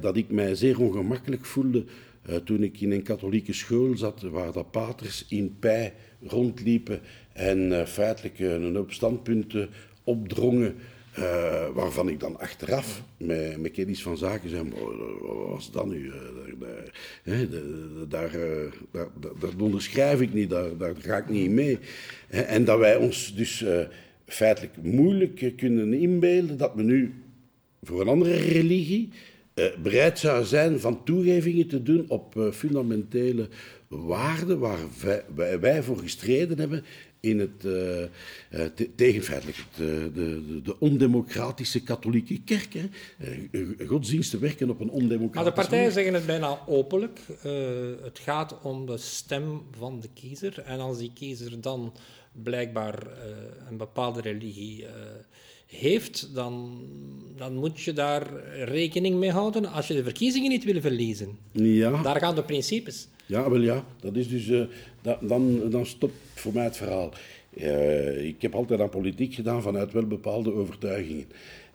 dat 0.00 0.16
ik 0.16 0.30
mij 0.30 0.54
zeer 0.54 0.80
ongemakkelijk 0.80 1.44
voelde 1.44 1.84
toen 2.44 2.62
ik 2.62 2.80
in 2.80 2.92
een 2.92 3.02
katholieke 3.02 3.52
school 3.52 3.96
zat, 3.96 4.22
waar 4.22 4.52
dat 4.52 4.70
paters 4.70 5.24
in 5.28 5.56
pij 5.58 5.94
rondliepen 6.22 7.00
en 7.32 7.86
feitelijk 7.88 8.38
een 8.38 8.76
hoop 8.76 8.92
standpunten 8.92 9.68
opdrongen 10.04 10.74
uh, 11.18 11.66
waarvan 11.74 12.08
ik 12.08 12.20
dan 12.20 12.38
achteraf 12.38 13.02
met, 13.16 13.60
met 13.60 13.72
kennis 13.72 14.02
van 14.02 14.16
zaken 14.16 14.50
zei, 14.50 14.62
wat 15.20 15.48
was 15.48 15.70
dat 15.70 15.86
nu? 15.86 16.12
Uh, 17.24 17.40
daar, 18.08 18.34
uh, 18.34 18.72
daar, 18.92 19.08
dat 19.38 19.54
onderschrijf 19.60 20.20
ik 20.20 20.32
niet, 20.32 20.50
daar, 20.50 20.76
daar 20.76 20.94
ga 20.98 21.16
ik 21.16 21.28
niet 21.28 21.50
mee. 21.50 21.78
En 22.28 22.64
dat 22.64 22.78
wij 22.78 22.96
ons 22.96 23.34
dus 23.34 23.64
feitelijk 24.26 24.76
moeilijk 24.82 25.52
kunnen 25.56 25.94
inbeelden 25.94 26.56
dat 26.56 26.72
we 26.74 26.82
nu 26.82 27.14
voor 27.82 28.00
een 28.00 28.08
andere 28.08 28.36
religie 28.36 29.08
bereid 29.82 30.18
zou 30.18 30.44
zijn 30.44 30.80
van 30.80 31.04
toegevingen 31.04 31.66
te 31.66 31.82
doen 31.82 32.04
op 32.08 32.50
fundamentele 32.52 33.48
waarden 33.88 34.58
waar 34.58 34.78
wij 35.60 35.82
voor 35.82 35.98
gestreden 35.98 36.58
hebben 36.58 36.84
in 37.20 37.38
het, 37.38 37.64
uh, 37.64 38.64
tegen 38.96 39.22
feitelijk 39.22 39.58
uh, 39.58 39.76
de, 39.76 40.12
de, 40.14 40.60
de, 40.62 40.80
ondemocratische 40.80 41.82
katholieke 41.82 42.40
kerk. 42.40 42.74
Hè. 42.74 42.88
godsdiensten 43.86 44.40
werken 44.40 44.70
op 44.70 44.80
een 44.80 44.90
ondemocratische 44.90 45.34
Maar 45.34 45.44
de 45.44 45.68
partijen 45.68 45.92
zeggen 45.92 46.14
het 46.14 46.26
bijna 46.26 46.58
openlijk. 46.66 47.20
het 48.02 48.18
gaat 48.18 48.60
om 48.62 48.86
de 48.86 48.96
stem 48.96 49.62
van 49.78 50.00
de 50.00 50.08
kiezer. 50.14 50.58
En 50.58 50.80
als 50.80 50.98
die 50.98 51.12
kiezer 51.14 51.60
dan 51.60 51.92
blijkbaar 52.42 53.06
een 53.70 53.76
bepaalde 53.76 54.20
religie 54.20 54.86
heeft, 55.66 56.34
dan, 56.34 56.80
dan 57.36 57.54
moet 57.54 57.80
je 57.80 57.92
daar 57.92 58.26
rekening 58.64 59.16
mee 59.16 59.30
houden 59.30 59.66
als 59.66 59.86
je 59.86 59.94
de 59.94 60.02
verkiezingen 60.02 60.50
niet 60.50 60.64
wil 60.64 60.80
verliezen. 60.80 61.38
Ja. 61.52 62.02
Daar 62.02 62.20
gaan 62.20 62.34
de 62.34 62.42
principes. 62.42 63.08
Ja, 63.26 63.50
wel 63.50 63.60
ja. 63.60 63.84
Dat 64.00 64.16
is 64.16 64.28
dus, 64.28 64.46
uh, 64.48 64.64
dat, 65.02 65.18
dan, 65.20 65.70
dan 65.70 65.86
stopt 65.86 66.14
voor 66.34 66.52
mij 66.52 66.64
het 66.64 66.76
verhaal. 66.76 67.12
Uh, 67.54 68.24
ik 68.24 68.42
heb 68.42 68.54
altijd 68.54 68.80
aan 68.80 68.88
politiek 68.88 69.34
gedaan 69.34 69.62
vanuit 69.62 69.92
wel 69.92 70.06
bepaalde 70.06 70.52
overtuigingen. 70.52 71.26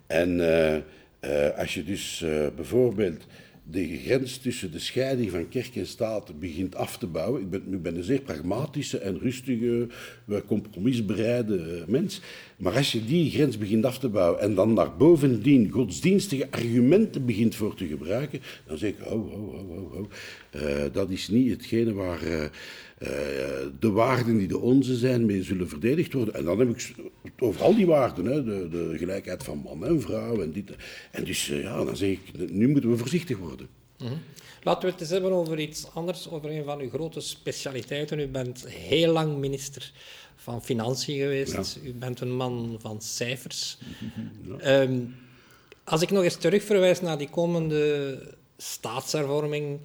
En 0.06 0.38
uh, 0.38 1.58
als 1.58 1.74
je 1.74 1.84
dus 1.84 2.24
bijvoorbeeld 2.56 3.26
de 3.64 3.98
grens 3.98 4.38
tussen 4.38 4.72
de 4.72 4.78
scheiding 4.78 5.30
van 5.30 5.48
kerk 5.48 5.76
en 5.76 5.86
staat 5.86 6.40
begint 6.40 6.74
af 6.74 6.98
te 6.98 7.06
bouwen. 7.06 7.42
Ik 7.42 7.50
ben, 7.50 7.82
ben 7.82 7.96
een 7.96 8.04
zeer 8.04 8.20
pragmatische 8.20 8.98
en 8.98 9.18
rustige, 9.18 9.88
compromisbereide 10.46 11.84
mens. 11.86 12.20
Maar 12.56 12.76
als 12.76 12.92
je 12.92 13.04
die 13.04 13.30
grens 13.30 13.58
begint 13.58 13.84
af 13.84 13.98
te 13.98 14.08
bouwen 14.08 14.40
en 14.40 14.54
dan 14.54 14.72
naar 14.72 14.96
bovendien 14.96 15.70
godsdienstige 15.70 16.50
argumenten 16.50 17.26
begint 17.26 17.54
voor 17.54 17.74
te 17.74 17.86
gebruiken, 17.86 18.40
dan 18.66 18.78
zeg 18.78 18.90
ik, 18.90 19.06
oh, 19.06 19.32
oh, 19.32 19.54
oh, 19.54 19.70
oh, 19.70 19.94
oh. 19.94 20.10
Uh, 20.56 20.84
dat 20.92 21.10
is 21.10 21.28
niet 21.28 21.50
hetgene 21.50 21.92
waar 21.92 22.50
de 23.78 23.90
waarden 23.90 24.38
die 24.38 24.48
de 24.48 24.58
onze 24.58 24.96
zijn, 24.96 25.26
mee 25.26 25.42
zullen 25.42 25.68
verdedigd 25.68 26.12
worden. 26.12 26.34
En 26.34 26.44
dan 26.44 26.58
heb 26.58 26.68
ik 26.68 26.94
het 27.22 27.32
over 27.38 27.62
al 27.62 27.74
die 27.74 27.86
waarden, 27.86 28.24
hè, 28.24 28.44
de, 28.44 28.68
de 28.68 28.94
gelijkheid 28.98 29.44
van 29.44 29.58
man 29.58 29.86
en 29.86 30.00
vrouw 30.00 30.42
en 30.42 30.52
dit. 30.52 30.70
En 31.10 31.24
dus 31.24 31.46
ja, 31.46 31.84
dan 31.84 31.96
zeg 31.96 32.10
ik, 32.10 32.50
nu 32.50 32.68
moeten 32.68 32.90
we 32.90 32.96
voorzichtig 32.96 33.38
worden. 33.38 33.68
Mhm. 33.98 34.12
Laten 34.62 34.84
we 34.84 34.90
het 34.90 35.00
eens 35.00 35.10
hebben 35.10 35.32
over 35.32 35.58
iets 35.58 35.86
anders, 35.94 36.30
over 36.30 36.50
een 36.50 36.64
van 36.64 36.80
uw 36.80 36.88
grote 36.88 37.20
specialiteiten. 37.20 38.18
U 38.18 38.28
bent 38.28 38.68
heel 38.68 39.12
lang 39.12 39.36
minister 39.36 39.92
van 40.36 40.62
Financiën 40.62 41.18
geweest. 41.18 41.78
U 41.84 41.92
bent 41.92 42.20
een 42.20 42.36
man 42.36 42.76
van 42.80 43.00
cijfers. 43.00 43.78
Ehm, 44.58 44.98
als 45.84 46.02
ik 46.02 46.10
nog 46.10 46.22
eens 46.22 46.36
terugverwijs 46.36 47.00
naar 47.00 47.18
die 47.18 47.30
komende 47.30 48.18
staatshervorming 48.56 49.80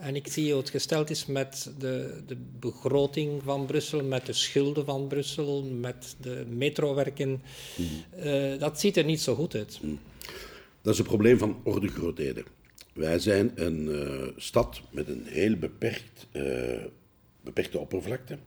en 0.00 0.16
ik 0.16 0.26
zie 0.28 0.50
hoe 0.50 0.60
het 0.60 0.70
gesteld 0.70 1.10
is 1.10 1.26
met 1.26 1.72
de, 1.78 2.22
de 2.26 2.36
begroting 2.60 3.42
van 3.42 3.66
Brussel, 3.66 4.04
met 4.04 4.26
de 4.26 4.32
schulden 4.32 4.84
van 4.84 5.06
Brussel, 5.06 5.62
met 5.62 6.16
de 6.20 6.44
metrowerken, 6.48 7.42
uh, 8.24 8.58
dat 8.58 8.80
ziet 8.80 8.96
er 8.96 9.04
niet 9.04 9.20
zo 9.20 9.34
goed 9.34 9.54
uit. 9.54 9.80
Dat 10.82 10.92
is 10.92 10.98
een 10.98 11.04
probleem 11.04 11.38
van 11.38 11.60
orde 11.62 11.88
grootheden. 11.88 12.44
Wij 12.92 13.18
zijn 13.18 13.52
een 13.54 13.86
uh, 13.86 14.28
stad 14.36 14.80
met 14.90 15.08
een 15.08 15.22
heel 15.26 15.56
beperkt, 15.56 16.26
uh, 16.32 16.82
beperkte 17.44 17.78
oppervlakte, 17.78 18.38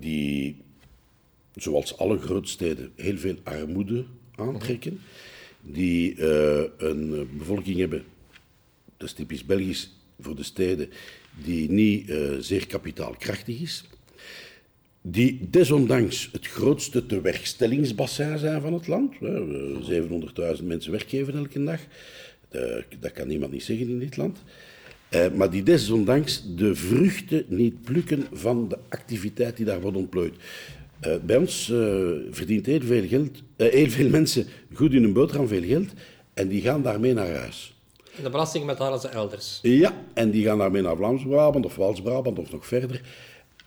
die, 0.00 0.56
zoals 1.54 1.98
alle 1.98 2.18
grootsteden, 2.18 2.92
heel 2.96 3.18
veel 3.18 3.36
armoede 3.42 4.04
aantrekken, 4.34 5.00
die 5.60 6.22
een 6.76 7.28
bevolking 7.38 7.78
hebben, 7.78 8.04
dat 8.96 9.08
is 9.08 9.14
typisch 9.14 9.44
Belgisch 9.44 9.90
voor 10.20 10.36
de 10.36 10.42
steden, 10.42 10.90
die 11.44 11.70
niet 11.70 12.12
zeer 12.40 12.66
kapitaalkrachtig 12.66 13.60
is, 13.60 13.84
die 15.06 15.48
desondanks 15.50 16.28
het 16.32 16.46
grootste 16.46 17.06
tewerkstellingsbassin 17.06 18.38
zijn 18.38 18.60
van 18.60 18.72
het 18.72 18.86
land. 18.86 19.14
700.000 20.58 20.64
mensen 20.64 20.90
werkgeven 20.90 21.34
elke 21.34 21.64
dag. 21.64 21.80
Dat 23.00 23.12
kan 23.12 23.28
niemand 23.28 23.52
niet 23.52 23.62
zeggen 23.62 23.88
in 23.88 23.98
dit 23.98 24.16
land. 24.16 24.38
Uh, 25.10 25.30
maar 25.34 25.50
die 25.50 25.62
desondanks 25.62 26.42
de 26.56 26.74
vruchten 26.74 27.44
niet 27.48 27.82
plukken 27.82 28.24
van 28.32 28.68
de 28.68 28.78
activiteit 28.88 29.56
die 29.56 29.66
daar 29.66 29.80
wordt 29.80 29.96
ontplooid. 29.96 30.34
Uh, 31.06 31.14
bij 31.26 31.36
ons 31.36 31.64
verdient 32.30 32.66
heel 32.66 32.80
veel, 32.80 33.08
geld, 33.08 33.42
heel 33.56 33.90
veel 33.90 34.08
mensen 34.08 34.46
goed 34.72 34.92
in 34.92 35.04
een 35.04 35.12
boterham 35.12 35.48
veel 35.48 35.62
geld 35.62 35.92
en 36.34 36.48
die 36.48 36.60
gaan 36.60 36.82
daarmee 36.82 37.14
naar 37.14 37.34
huis. 37.34 37.73
En 38.16 38.22
de 38.22 38.30
belasting 38.30 38.66
betalen 38.66 39.00
ze 39.00 39.08
elders? 39.08 39.58
Ja, 39.62 40.04
en 40.14 40.30
die 40.30 40.44
gaan 40.44 40.58
daarmee 40.58 40.82
naar 40.82 40.96
Vlaams-Brabant 40.96 41.64
of 41.64 41.76
Wals-Brabant 41.76 42.38
of 42.38 42.52
nog 42.52 42.66
verder. 42.66 43.00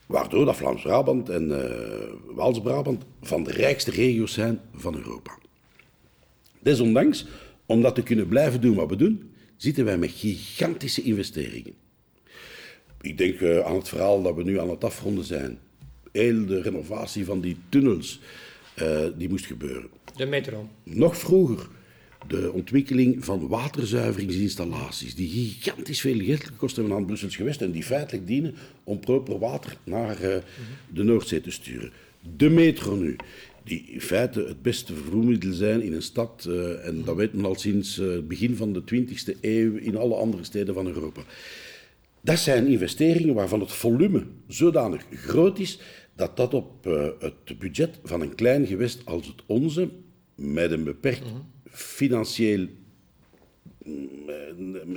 Waardoor 0.06 0.46
dat 0.46 0.56
Vlaams-Brabant 0.56 1.30
en 1.30 1.48
Wals-Brabant 2.26 3.04
van 3.22 3.44
de 3.44 3.52
rijkste 3.52 3.92
regio's 3.92 4.34
zijn 4.34 4.60
van 4.74 4.96
Europa. 4.96 5.38
Desondanks 6.60 7.26
om 7.66 7.82
dat 7.82 7.96
te 7.96 8.04
kunnen 8.04 8.28
blijven 8.28 8.62
doen 8.62 8.76
wat 8.76 8.90
we 8.90 8.96
doen, 8.96 9.32
zitten 9.58 9.86
wij 9.86 9.98
met 9.98 10.12
gigantische 10.12 11.02
investeringen. 11.02 11.74
Ik 13.02 13.18
denk 13.18 13.40
uh, 13.40 13.60
aan 13.60 13.76
het 13.76 13.90
verhaal 13.90 14.22
dat 14.22 14.36
we 14.36 14.44
nu 14.44 14.60
aan 14.60 14.70
het 14.70 14.84
afronden 14.84 15.24
zijn. 15.24 15.60
Heel 16.12 16.46
de 16.46 16.62
renovatie 16.62 17.26
van 17.26 17.42
die 17.42 17.58
tunnels, 17.70 18.20
uh, 18.82 19.00
die 19.18 19.30
moest 19.30 19.46
gebeuren. 19.46 19.90
De 20.16 20.26
metro. 20.26 20.70
Nog 20.84 21.18
vroeger 21.18 21.68
de 22.28 22.52
ontwikkeling 22.52 23.26
van 23.26 23.48
waterzuiveringsinstallaties, 23.48 25.16
die 25.16 25.30
gigantisch 25.30 26.02
veel 26.02 26.20
geld 26.20 26.44
gekost 26.44 26.76
hebben 26.76 26.96
aan 26.96 27.06
Brussels 27.06 27.36
gewest 27.36 27.62
en 27.62 27.72
die 27.72 27.84
feitelijk 27.84 28.28
dienen 28.28 28.56
om 28.84 29.00
proper 29.00 29.40
water 29.40 29.78
naar 29.84 30.24
uh, 30.24 30.36
de 30.94 31.04
Noordzee 31.04 31.42
te 31.42 31.52
sturen. 31.52 31.92
De 32.38 32.50
metro 32.50 32.96
nu 32.96 33.16
die 33.64 33.86
in 33.88 34.02
feite 34.02 34.44
het 34.48 34.62
beste 34.62 34.94
vervoermiddel 34.94 35.54
zijn 35.54 35.82
in 35.82 35.94
een 35.94 36.02
stad. 36.02 36.46
Uh, 36.50 36.88
en 36.88 37.04
dat 37.04 37.16
weet 37.16 37.34
men 37.34 37.46
al 37.46 37.56
sinds 37.56 38.00
uh, 38.00 38.12
het 38.12 38.28
begin 38.28 38.56
van 38.56 38.74
de 38.74 38.82
20e 38.82 39.40
eeuw 39.42 39.76
in 39.76 39.98
alle 39.98 40.16
andere 40.16 40.44
steden 40.44 40.74
van 40.74 40.88
Europa. 40.88 41.22
Dat 42.22 42.40
zijn 42.40 42.68
investeringen 42.68 43.36
waarvan 43.36 43.60
het 43.60 43.72
volume 43.72 44.24
zodanig 44.48 45.06
groot 45.12 45.60
is 45.60 45.80
dat 46.16 46.38
dat 46.38 46.54
op 46.54 46.84
het 47.20 47.60
budget 47.60 48.00
van 48.04 48.22
een 48.22 48.36
klein 48.36 48.66
gewest 48.66 49.02
als 49.06 49.28
het 49.28 49.44
onze, 49.46 49.90
met 50.36 50.72
een 50.72 50.84
beperkt 50.84 51.32
financieel, 51.72 52.68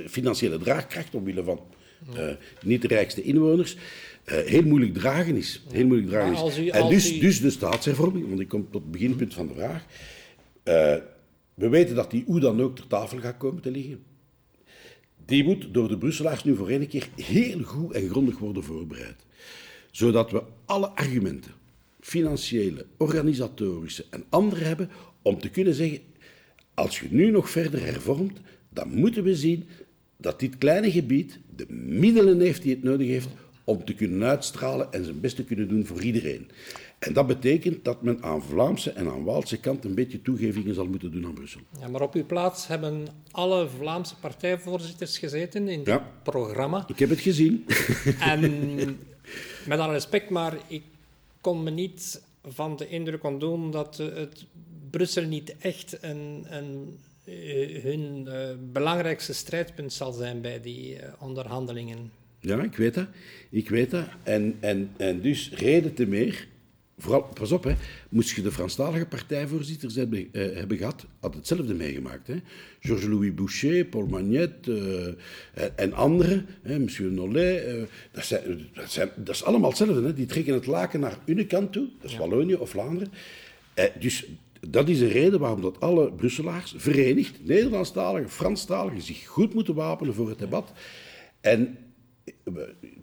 financiële 0.07 0.57
draagkracht 0.57 1.15
omwille 1.15 1.43
van 1.43 1.59
niet 2.61 2.81
de 2.81 2.87
rijkste 2.87 3.21
inwoners, 3.21 3.75
uh, 3.75 4.37
heel 4.37 4.63
moeilijk 4.63 4.93
dragen 4.93 5.35
is. 5.35 5.61
Heel 5.71 5.85
moeilijk 5.85 6.09
dragen 6.09 6.47
is. 6.47 6.57
U, 6.57 6.67
en 6.67 6.89
dus, 6.89 7.15
u... 7.15 7.19
dus 7.19 7.41
de 7.41 7.49
staatshervorming, 7.49 8.27
want 8.27 8.39
ik 8.39 8.47
kom 8.47 8.67
tot 8.71 8.81
het 8.81 8.91
beginpunt 8.91 9.33
van 9.33 9.47
de 9.47 9.53
vraag. 9.53 9.85
Uh, 10.63 10.95
we 11.53 11.69
weten 11.69 11.95
dat 11.95 12.11
die 12.11 12.23
hoe 12.25 12.39
dan 12.39 12.61
ook 12.61 12.75
ter 12.75 12.87
tafel 12.87 13.19
gaat 13.19 13.37
komen 13.37 13.61
te 13.61 13.71
liggen. 13.71 14.03
Die 15.25 15.43
moet 15.43 15.73
door 15.73 15.87
de 15.87 15.97
Brusselaars 15.97 16.43
nu 16.43 16.55
voor 16.55 16.69
één 16.69 16.87
keer 16.87 17.09
heel 17.15 17.63
goed 17.63 17.93
en 17.93 18.09
grondig 18.09 18.37
worden 18.37 18.63
voorbereid. 18.63 19.25
Zodat 19.91 20.31
we 20.31 20.43
alle 20.65 20.87
argumenten, 20.87 21.51
financiële, 21.99 22.85
organisatorische 22.97 24.05
en 24.09 24.23
andere 24.29 24.63
hebben, 24.63 24.89
om 25.21 25.39
te 25.39 25.49
kunnen 25.49 25.73
zeggen, 25.73 25.99
als 26.81 26.99
je 26.99 27.07
nu 27.09 27.31
nog 27.31 27.49
verder 27.49 27.85
hervormt, 27.85 28.39
dan 28.69 28.93
moeten 28.93 29.23
we 29.23 29.35
zien 29.35 29.67
dat 30.17 30.39
dit 30.39 30.57
kleine 30.57 30.91
gebied 30.91 31.39
de 31.55 31.65
middelen 31.73 32.39
heeft 32.39 32.61
die 32.61 32.73
het 32.73 32.83
nodig 32.83 33.07
heeft 33.07 33.27
om 33.63 33.85
te 33.85 33.93
kunnen 33.93 34.29
uitstralen 34.29 34.93
en 34.93 35.03
zijn 35.03 35.19
best 35.19 35.35
te 35.35 35.43
kunnen 35.43 35.67
doen 35.67 35.85
voor 35.85 36.01
iedereen. 36.01 36.49
En 36.99 37.13
dat 37.13 37.27
betekent 37.27 37.83
dat 37.85 38.01
men 38.01 38.23
aan 38.23 38.43
Vlaamse 38.43 38.91
en 38.91 39.07
aan 39.07 39.23
Waalse 39.23 39.59
kant 39.59 39.85
een 39.85 39.93
beetje 39.93 40.21
toegevingen 40.21 40.73
zal 40.73 40.85
moeten 40.85 41.11
doen 41.11 41.25
aan 41.25 41.33
Brussel. 41.33 41.61
Ja, 41.79 41.87
maar 41.87 42.01
op 42.01 42.13
uw 42.13 42.25
plaats 42.25 42.67
hebben 42.67 43.07
alle 43.31 43.67
Vlaamse 43.67 44.15
partijvoorzitters 44.15 45.17
gezeten 45.17 45.67
in 45.67 45.83
dit 45.83 46.01
programma. 46.23 46.83
Ik 46.87 46.99
heb 46.99 47.09
het 47.09 47.19
gezien. 47.19 47.65
En 48.19 48.41
met 49.67 49.79
alle 49.79 49.93
respect, 49.93 50.29
maar 50.29 50.57
ik 50.67 50.83
kon 51.41 51.63
me 51.63 51.69
niet 51.69 52.21
van 52.43 52.75
de 52.75 52.87
indruk 52.87 53.23
ontdoen 53.23 53.71
dat 53.71 53.97
het 53.97 54.45
Brussel 54.91 55.23
niet 55.23 55.55
echt 55.57 55.97
een, 56.01 56.45
een 56.49 56.99
eh, 57.25 57.83
hun 57.83 58.25
uh, 58.27 58.33
belangrijkste 58.71 59.33
strijdpunt 59.33 59.93
zal 59.93 60.11
zijn 60.11 60.41
bij 60.41 60.61
die 60.61 60.95
uh, 60.95 61.03
onderhandelingen. 61.19 62.11
Ja, 62.39 62.63
ik 62.63 62.75
weet 62.75 62.93
dat. 62.93 63.07
Ik 63.49 63.69
weet 63.69 63.91
dat. 63.91 64.05
En, 64.23 64.57
en, 64.59 64.91
en 64.97 65.21
dus 65.21 65.51
reden 65.53 65.93
te 65.93 66.05
meer. 66.05 66.47
Vooral, 66.97 67.21
pas 67.33 67.51
op, 67.51 67.63
hè, 67.63 67.73
moest 68.09 68.35
je 68.35 68.41
de 68.41 68.51
Franstalige 68.51 69.05
partijvoorzitters 69.05 69.95
hebben, 69.95 70.27
uh, 70.31 70.55
hebben 70.55 70.77
gehad, 70.77 71.05
had 71.19 71.33
hetzelfde 71.33 71.73
meegemaakt. 71.73 72.29
Georges-Louis 72.79 73.33
Boucher, 73.33 73.85
Paul 73.85 74.05
Magnet 74.05 74.69
en 75.75 75.93
anderen, 75.93 76.45
hè, 76.61 76.79
monsieur 76.79 77.11
Nollet, 77.11 77.87
dat, 78.11 78.25
zijn, 78.25 78.69
dat, 78.73 78.91
zijn, 78.91 79.09
dat 79.15 79.35
is 79.35 79.43
allemaal 79.43 79.69
hetzelfde. 79.69 80.01
Hè. 80.01 80.13
Die 80.13 80.25
trekken 80.25 80.53
het 80.53 80.65
laken 80.65 80.99
naar 80.99 81.17
hun 81.25 81.47
kant 81.47 81.73
toe, 81.73 81.87
dat 82.01 82.09
is 82.09 82.17
ja. 82.17 82.19
Wallonië 82.19 82.55
of 82.55 82.69
Vlaanderen. 82.69 83.11
dus 83.99 84.25
dat 84.67 84.89
is 84.89 85.01
een 85.01 85.09
reden 85.09 85.39
waarom 85.39 85.61
dat 85.61 85.79
alle 85.79 86.11
Brusselaars 86.11 86.73
verenigd, 86.77 87.45
Nederlandstaligen, 87.45 88.29
Franstaligen, 88.29 89.01
zich 89.01 89.27
goed 89.27 89.53
moeten 89.53 89.73
wapenen 89.73 90.13
voor 90.13 90.29
het 90.29 90.39
debat. 90.39 90.71
En 91.41 91.77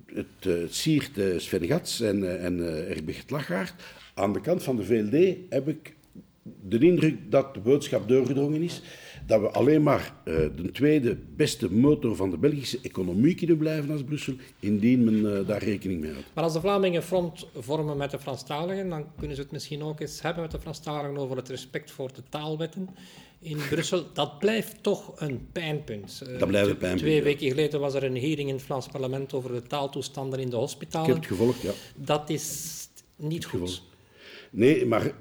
het, 0.06 0.26
het 0.40 0.74
siert 0.74 1.18
uh, 1.18 1.38
Sven 1.38 1.66
Gats 1.66 2.00
en, 2.00 2.18
uh, 2.18 2.44
en 2.44 2.60
Erbert 2.88 3.30
Lachaert. 3.30 3.74
Aan 4.14 4.32
de 4.32 4.40
kant 4.40 4.62
van 4.62 4.76
de 4.76 4.84
VLD 4.84 5.36
heb 5.48 5.68
ik 5.68 5.96
de 6.42 6.78
indruk 6.78 7.30
dat 7.30 7.54
de 7.54 7.60
boodschap 7.60 8.08
doorgedrongen 8.08 8.62
is 8.62 8.82
dat 9.28 9.40
we 9.40 9.50
alleen 9.50 9.82
maar 9.82 10.14
de 10.24 10.70
tweede 10.72 11.16
beste 11.36 11.72
motor 11.72 12.16
van 12.16 12.30
de 12.30 12.38
Belgische 12.38 12.78
economie 12.82 13.34
kunnen 13.34 13.56
blijven 13.56 13.90
als 13.90 14.02
Brussel, 14.02 14.34
indien 14.60 15.04
men 15.04 15.46
daar 15.46 15.62
rekening 15.62 16.00
mee 16.00 16.10
houdt. 16.10 16.26
Maar 16.34 16.44
als 16.44 16.52
de 16.52 16.60
Vlamingen 16.60 17.02
front 17.02 17.46
vormen 17.56 17.96
met 17.96 18.10
de 18.10 18.18
Franstaligen, 18.18 18.88
dan 18.88 19.06
kunnen 19.18 19.36
ze 19.36 19.42
het 19.42 19.50
misschien 19.52 19.82
ook 19.82 20.00
eens 20.00 20.22
hebben 20.22 20.42
met 20.42 20.50
de 20.50 20.60
Franstaligen 20.60 21.16
over 21.16 21.36
het 21.36 21.48
respect 21.48 21.90
voor 21.90 22.12
de 22.12 22.22
taalwetten 22.28 22.88
in 23.40 23.58
Brussel, 23.70 24.04
dat 24.14 24.38
blijft 24.38 24.82
toch 24.82 25.20
een 25.20 25.48
pijnpunt. 25.52 26.22
Dat 26.38 26.48
blijft 26.48 26.70
een 26.70 26.76
pijnpunt. 26.76 27.02
Twee 27.02 27.22
weken 27.22 27.48
geleden 27.48 27.80
was 27.80 27.94
er 27.94 28.04
een 28.04 28.16
hearing 28.16 28.48
in 28.48 28.54
het 28.54 28.62
Vlaams 28.64 28.86
parlement 28.86 29.32
over 29.32 29.52
de 29.52 29.62
taaltoestanden 29.62 30.38
in 30.38 30.50
de 30.50 30.56
hospitalen. 30.56 31.08
Ik 31.08 31.14
heb 31.14 31.22
het 31.22 31.32
gevolgd, 31.32 31.60
ja. 31.60 31.72
Dat 31.96 32.30
is 32.30 32.76
niet 33.16 33.44
goed. 33.44 33.82
Nee, 34.50 34.86
maar 34.86 35.12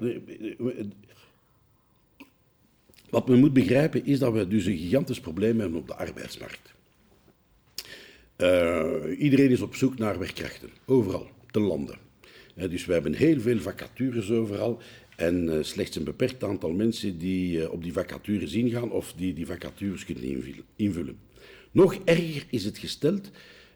wat 3.10 3.28
men 3.28 3.38
moet 3.38 3.52
begrijpen 3.52 4.04
is 4.04 4.18
dat 4.18 4.32
we 4.32 4.48
dus 4.48 4.64
een 4.64 4.78
gigantisch 4.78 5.20
probleem 5.20 5.60
hebben 5.60 5.78
op 5.78 5.86
de 5.86 5.94
arbeidsmarkt. 5.94 6.76
Uh, 8.36 9.20
iedereen 9.20 9.50
is 9.50 9.60
op 9.60 9.74
zoek 9.74 9.98
naar 9.98 10.18
werkkrachten, 10.18 10.70
overal, 10.86 11.28
te 11.50 11.60
landen. 11.60 11.98
dus 12.54 12.86
we 12.86 12.92
hebben 12.92 13.14
heel 13.14 13.40
veel 13.40 13.60
vacatures 13.60 14.30
overal. 14.30 14.80
En 15.16 15.44
uh, 15.44 15.62
slechts 15.62 15.96
een 15.96 16.04
beperkt 16.04 16.44
aantal 16.44 16.72
mensen 16.72 17.18
die 17.18 17.58
uh, 17.58 17.72
op 17.72 17.82
die 17.82 17.92
vacatures 17.92 18.52
ingaan 18.52 18.90
of 18.90 19.12
die 19.16 19.34
die 19.34 19.46
vacatures 19.46 20.04
kunnen 20.04 20.54
invullen. 20.76 21.18
Nog 21.70 21.94
erger 22.04 22.44
is 22.50 22.64
het 22.64 22.78
gesteld 22.78 23.30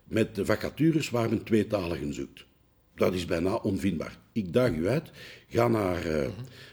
met 0.04 0.34
de 0.34 0.44
vacatures 0.44 1.10
waar 1.10 1.28
men 1.28 1.42
tweetaligen 1.42 2.14
zoekt. 2.14 2.44
Dat 2.94 3.14
is 3.14 3.24
bijna 3.24 3.54
onvindbaar. 3.54 4.18
Ik 4.32 4.52
daag 4.52 4.70
u 4.70 4.88
uit, 4.88 5.10
ga 5.48 5.68
naar 5.68 6.06
uh, 6.06 6.26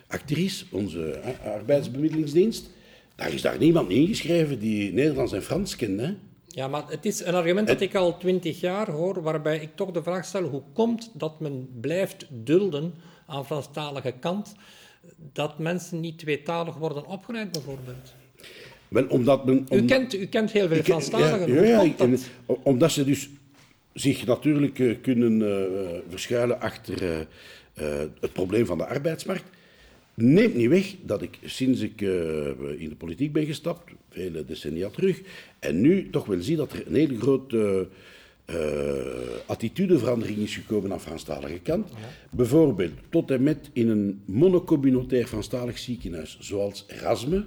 Actrice, 0.07 0.65
onze 0.71 1.21
uh, 1.23 1.53
arbeidsbemiddelingsdienst. 1.53 2.69
Daar 3.15 3.33
is 3.33 3.41
daar 3.41 3.57
niemand 3.57 3.89
ingeschreven 3.89 4.59
die 4.59 4.93
Nederlands 4.93 5.33
en 5.33 5.43
Frans 5.43 5.75
kent. 5.75 5.99
Hè? 5.99 6.13
Ja, 6.47 6.67
maar 6.67 6.83
het 6.87 7.05
is 7.05 7.25
een 7.25 7.33
argument 7.35 7.67
dat 7.67 7.81
ik 7.81 7.95
al 7.95 8.17
twintig 8.17 8.59
jaar 8.59 8.89
hoor, 8.91 9.21
waarbij 9.21 9.59
ik 9.59 9.75
toch 9.75 9.91
de 9.91 10.03
vraag 10.03 10.25
stel, 10.25 10.43
hoe 10.43 10.63
komt 10.73 11.11
dat 11.13 11.39
men 11.39 11.69
blijft 11.81 12.25
dulden 12.29 12.93
aan 13.25 13.45
Franstalige 13.45 14.13
kant 14.19 14.55
dat 15.33 15.59
mensen 15.59 15.99
niet 15.99 16.17
tweetalig 16.17 16.75
worden 16.75 17.05
opgeleid, 17.05 17.51
bijvoorbeeld? 17.51 18.13
Wel, 18.87 19.05
omdat 19.07 19.45
men, 19.45 19.67
u, 19.71 19.85
kent, 19.85 20.13
u 20.13 20.25
kent 20.25 20.51
heel 20.51 20.67
veel 20.67 20.83
Franstaligen. 20.83 21.53
Ja, 21.53 21.61
ja, 21.61 21.81
ja 21.81 22.17
omdat 22.63 22.91
ze 22.91 23.03
dus 23.03 23.29
zich 23.99 24.25
natuurlijk 24.25 24.79
uh, 24.79 24.95
kunnen 25.01 25.41
uh, 25.41 25.99
verschuilen 26.09 26.61
achter 26.61 27.27
het 28.19 28.33
probleem 28.33 28.65
van 28.65 28.77
de 28.77 28.85
arbeidsmarkt. 28.85 29.43
Neemt 30.13 30.55
niet 30.55 30.69
weg 30.69 30.95
dat 31.01 31.21
ik 31.21 31.37
sinds 31.45 31.81
ik 31.81 32.01
in 32.77 32.89
de 32.89 32.95
politiek 32.97 33.31
ben 33.31 33.45
gestapt, 33.45 33.91
vele 34.09 34.45
decennia 34.45 34.89
terug, 34.89 35.21
en 35.59 35.81
nu 35.81 36.09
toch 36.09 36.25
wel 36.25 36.41
zie 36.41 36.55
dat 36.55 36.73
er 36.73 36.87
een 36.87 36.95
hele 36.95 37.19
grote 37.19 37.87
attitudeverandering 39.45 40.37
is 40.37 40.55
gekomen 40.55 40.91
aan 40.91 41.01
Franstalige 41.01 41.59
kant. 41.59 41.91
Bijvoorbeeld 42.31 42.93
tot 43.09 43.31
en 43.31 43.43
met 43.43 43.69
in 43.73 43.89
een 43.89 44.21
monocommunautair 44.25 45.27
Franstalig 45.27 45.77
ziekenhuis 45.77 46.37
zoals 46.39 46.85
Erasme, 46.87 47.45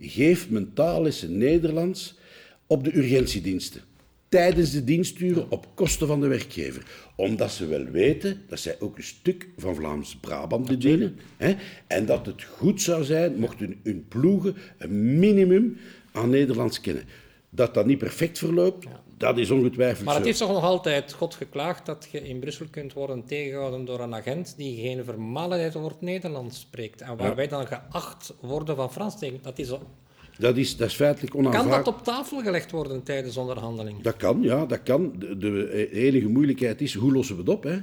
geeft 0.00 0.50
men 0.50 0.72
taallessen 0.74 1.38
Nederlands 1.38 2.18
op 2.66 2.84
de 2.84 2.96
urgentiediensten. 2.96 3.80
Tijdens 4.28 4.70
de 4.70 4.84
diensturen 4.84 5.50
op 5.50 5.66
kosten 5.74 6.06
van 6.06 6.20
de 6.20 6.26
werkgever. 6.26 7.10
Omdat 7.16 7.50
ze 7.50 7.66
wel 7.66 7.84
weten 7.84 8.42
dat 8.48 8.58
zij 8.58 8.76
ook 8.80 8.96
een 8.96 9.02
stuk 9.02 9.48
van 9.56 9.74
Vlaams-Brabant 9.74 10.66
bedienen. 10.66 11.18
Hè, 11.36 11.54
en 11.86 12.06
dat 12.06 12.26
het 12.26 12.42
goed 12.42 12.82
zou 12.82 13.04
zijn 13.04 13.38
mochten 13.38 13.80
hun 13.82 14.04
ploegen 14.08 14.56
een 14.78 15.18
minimum 15.18 15.76
aan 16.12 16.30
Nederlands 16.30 16.80
kennen. 16.80 17.04
Dat 17.50 17.74
dat 17.74 17.86
niet 17.86 17.98
perfect 17.98 18.38
verloopt, 18.38 18.86
dat 19.16 19.38
is 19.38 19.50
ongetwijfeld 19.50 20.04
Maar 20.04 20.14
het 20.14 20.26
is 20.26 20.38
toch 20.38 20.52
nog 20.52 20.62
altijd 20.62 21.12
God 21.12 21.34
geklaagd 21.34 21.86
dat 21.86 22.08
je 22.10 22.28
in 22.28 22.38
Brussel 22.38 22.66
kunt 22.70 22.92
worden 22.92 23.24
tegengehouden 23.24 23.84
door 23.84 24.00
een 24.00 24.14
agent 24.14 24.54
die 24.56 24.80
geen 24.80 25.04
vermaledheid 25.04 25.74
woord 25.74 26.00
Nederlands 26.00 26.60
spreekt. 26.60 27.00
En 27.00 27.16
waar 27.16 27.34
wij 27.34 27.48
dan 27.48 27.66
geacht 27.66 28.34
worden 28.40 28.76
van 28.76 28.92
Frans 28.92 29.18
tegen. 29.18 29.38
Dat 29.42 29.58
is 29.58 29.70
dat 30.38 30.56
is, 30.56 30.76
dat 30.76 30.88
is 30.88 30.94
feitelijk 30.94 31.34
onaanvaardbaar. 31.34 31.82
Kan 31.82 31.92
dat 31.92 32.00
op 32.00 32.04
tafel 32.04 32.40
gelegd 32.40 32.70
worden 32.70 33.02
tijdens 33.02 33.36
onderhandeling? 33.36 34.02
Dat 34.02 34.16
kan, 34.16 34.42
ja, 34.42 34.66
dat 34.66 34.82
kan. 34.82 35.12
De, 35.18 35.36
de 35.36 35.90
enige 35.92 36.28
moeilijkheid 36.28 36.80
is, 36.80 36.94
hoe 36.94 37.12
lossen 37.12 37.34
we 37.34 37.40
het 37.40 37.50
op? 37.50 37.62
Hè? 37.62 37.76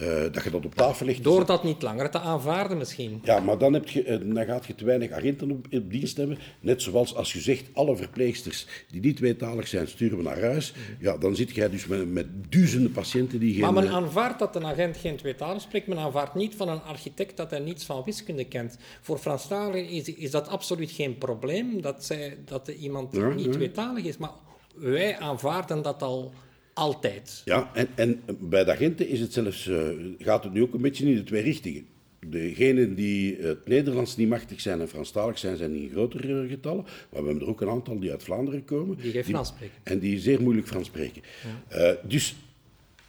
Uh, 0.00 0.32
dat 0.32 0.44
je 0.44 0.50
dat 0.50 0.64
op 0.64 0.74
tafel 0.74 1.06
legt. 1.06 1.24
Door 1.24 1.46
dat 1.46 1.64
niet 1.64 1.82
langer 1.82 2.10
te 2.10 2.18
aanvaarden 2.18 2.78
misschien. 2.78 3.20
Ja, 3.24 3.40
maar 3.40 3.58
dan, 3.58 3.72
heb 3.72 3.88
je, 3.88 4.02
eh, 4.02 4.18
dan 4.34 4.44
gaat 4.44 4.66
je 4.66 4.74
te 4.74 4.84
weinig 4.84 5.10
agenten 5.10 5.50
op, 5.50 5.66
op, 5.70 5.90
dienst 5.90 6.16
hebben. 6.16 6.38
Net 6.60 6.82
zoals 6.82 7.14
als 7.14 7.32
je 7.32 7.40
zegt, 7.40 7.64
alle 7.72 7.96
verpleegsters 7.96 8.66
die 8.90 9.00
niet 9.00 9.16
tweetalig 9.16 9.68
zijn, 9.68 9.88
sturen 9.88 10.16
we 10.16 10.22
naar 10.22 10.40
huis. 10.40 10.72
Mhm. 10.72 11.04
Ja, 11.04 11.16
dan 11.16 11.36
zit 11.36 11.54
jij 11.54 11.70
dus 11.70 11.86
met, 11.86 12.12
met, 12.12 12.26
duizenden 12.48 12.92
patiënten 12.92 13.40
die 13.40 13.52
geen... 13.52 13.60
Maar 13.60 13.72
men 13.72 13.88
aanvaardt 13.88 14.38
dat 14.38 14.56
een 14.56 14.66
agent 14.66 14.96
geen 14.96 15.16
tweetalig 15.16 15.62
spreekt. 15.62 15.86
Men 15.86 15.98
aanvaardt 15.98 16.34
niet 16.34 16.54
van 16.54 16.68
een 16.68 16.82
architect 16.82 17.36
dat 17.36 17.50
hij 17.50 17.60
niets 17.60 17.84
van 17.84 18.02
wiskunde 18.04 18.44
kent. 18.44 18.76
Voor 19.00 19.18
Franstaligen 19.18 19.88
is, 19.88 20.14
is 20.14 20.30
dat 20.30 20.48
absoluut 20.48 20.90
geen 20.90 21.18
probleem, 21.18 21.82
dat, 21.82 22.04
zij, 22.04 22.36
dat 22.44 22.68
iemand 22.68 23.34
niet 23.34 23.44
ja. 23.44 23.52
tweetalig 23.52 24.04
is. 24.04 24.16
Maar 24.16 24.32
wij 24.74 25.18
aanvaarden 25.18 25.82
dat 25.82 26.02
al 26.02 26.32
altijd. 26.72 27.42
Ja, 27.44 27.70
en, 27.74 27.88
en 27.94 28.20
bij 28.40 28.64
de 28.64 28.70
agenten 28.70 29.08
is 29.08 29.20
het 29.20 29.32
zelfs, 29.32 29.66
uh, 29.66 29.88
gaat 30.18 30.44
het 30.44 30.52
nu 30.52 30.62
ook 30.62 30.74
een 30.74 30.80
beetje 30.80 31.06
in 31.06 31.14
de 31.14 31.24
twee 31.24 31.42
richtingen. 31.42 31.86
Degenen 32.26 32.94
die 32.94 33.36
het 33.36 33.68
Nederlands 33.68 34.16
niet 34.16 34.28
machtig 34.28 34.60
zijn 34.60 34.80
en 34.80 34.88
Franstalig 34.88 35.38
zijn, 35.38 35.56
zijn 35.56 35.74
in 35.74 35.90
grotere 35.90 36.48
getallen. 36.48 36.82
Maar 36.82 37.22
we 37.22 37.28
hebben 37.28 37.40
er 37.40 37.48
ook 37.48 37.60
een 37.60 37.68
aantal 37.68 37.98
die 37.98 38.10
uit 38.10 38.22
Vlaanderen 38.22 38.64
komen. 38.64 38.96
Die 38.96 39.12
geen 39.12 39.24
Frans 39.24 39.48
spreken. 39.48 39.76
En 39.82 39.98
die 39.98 40.18
zeer 40.18 40.42
moeilijk 40.42 40.66
Frans 40.66 40.86
spreken. 40.86 41.22
Ja. 41.70 41.92
Uh, 41.92 41.96
dus 42.08 42.36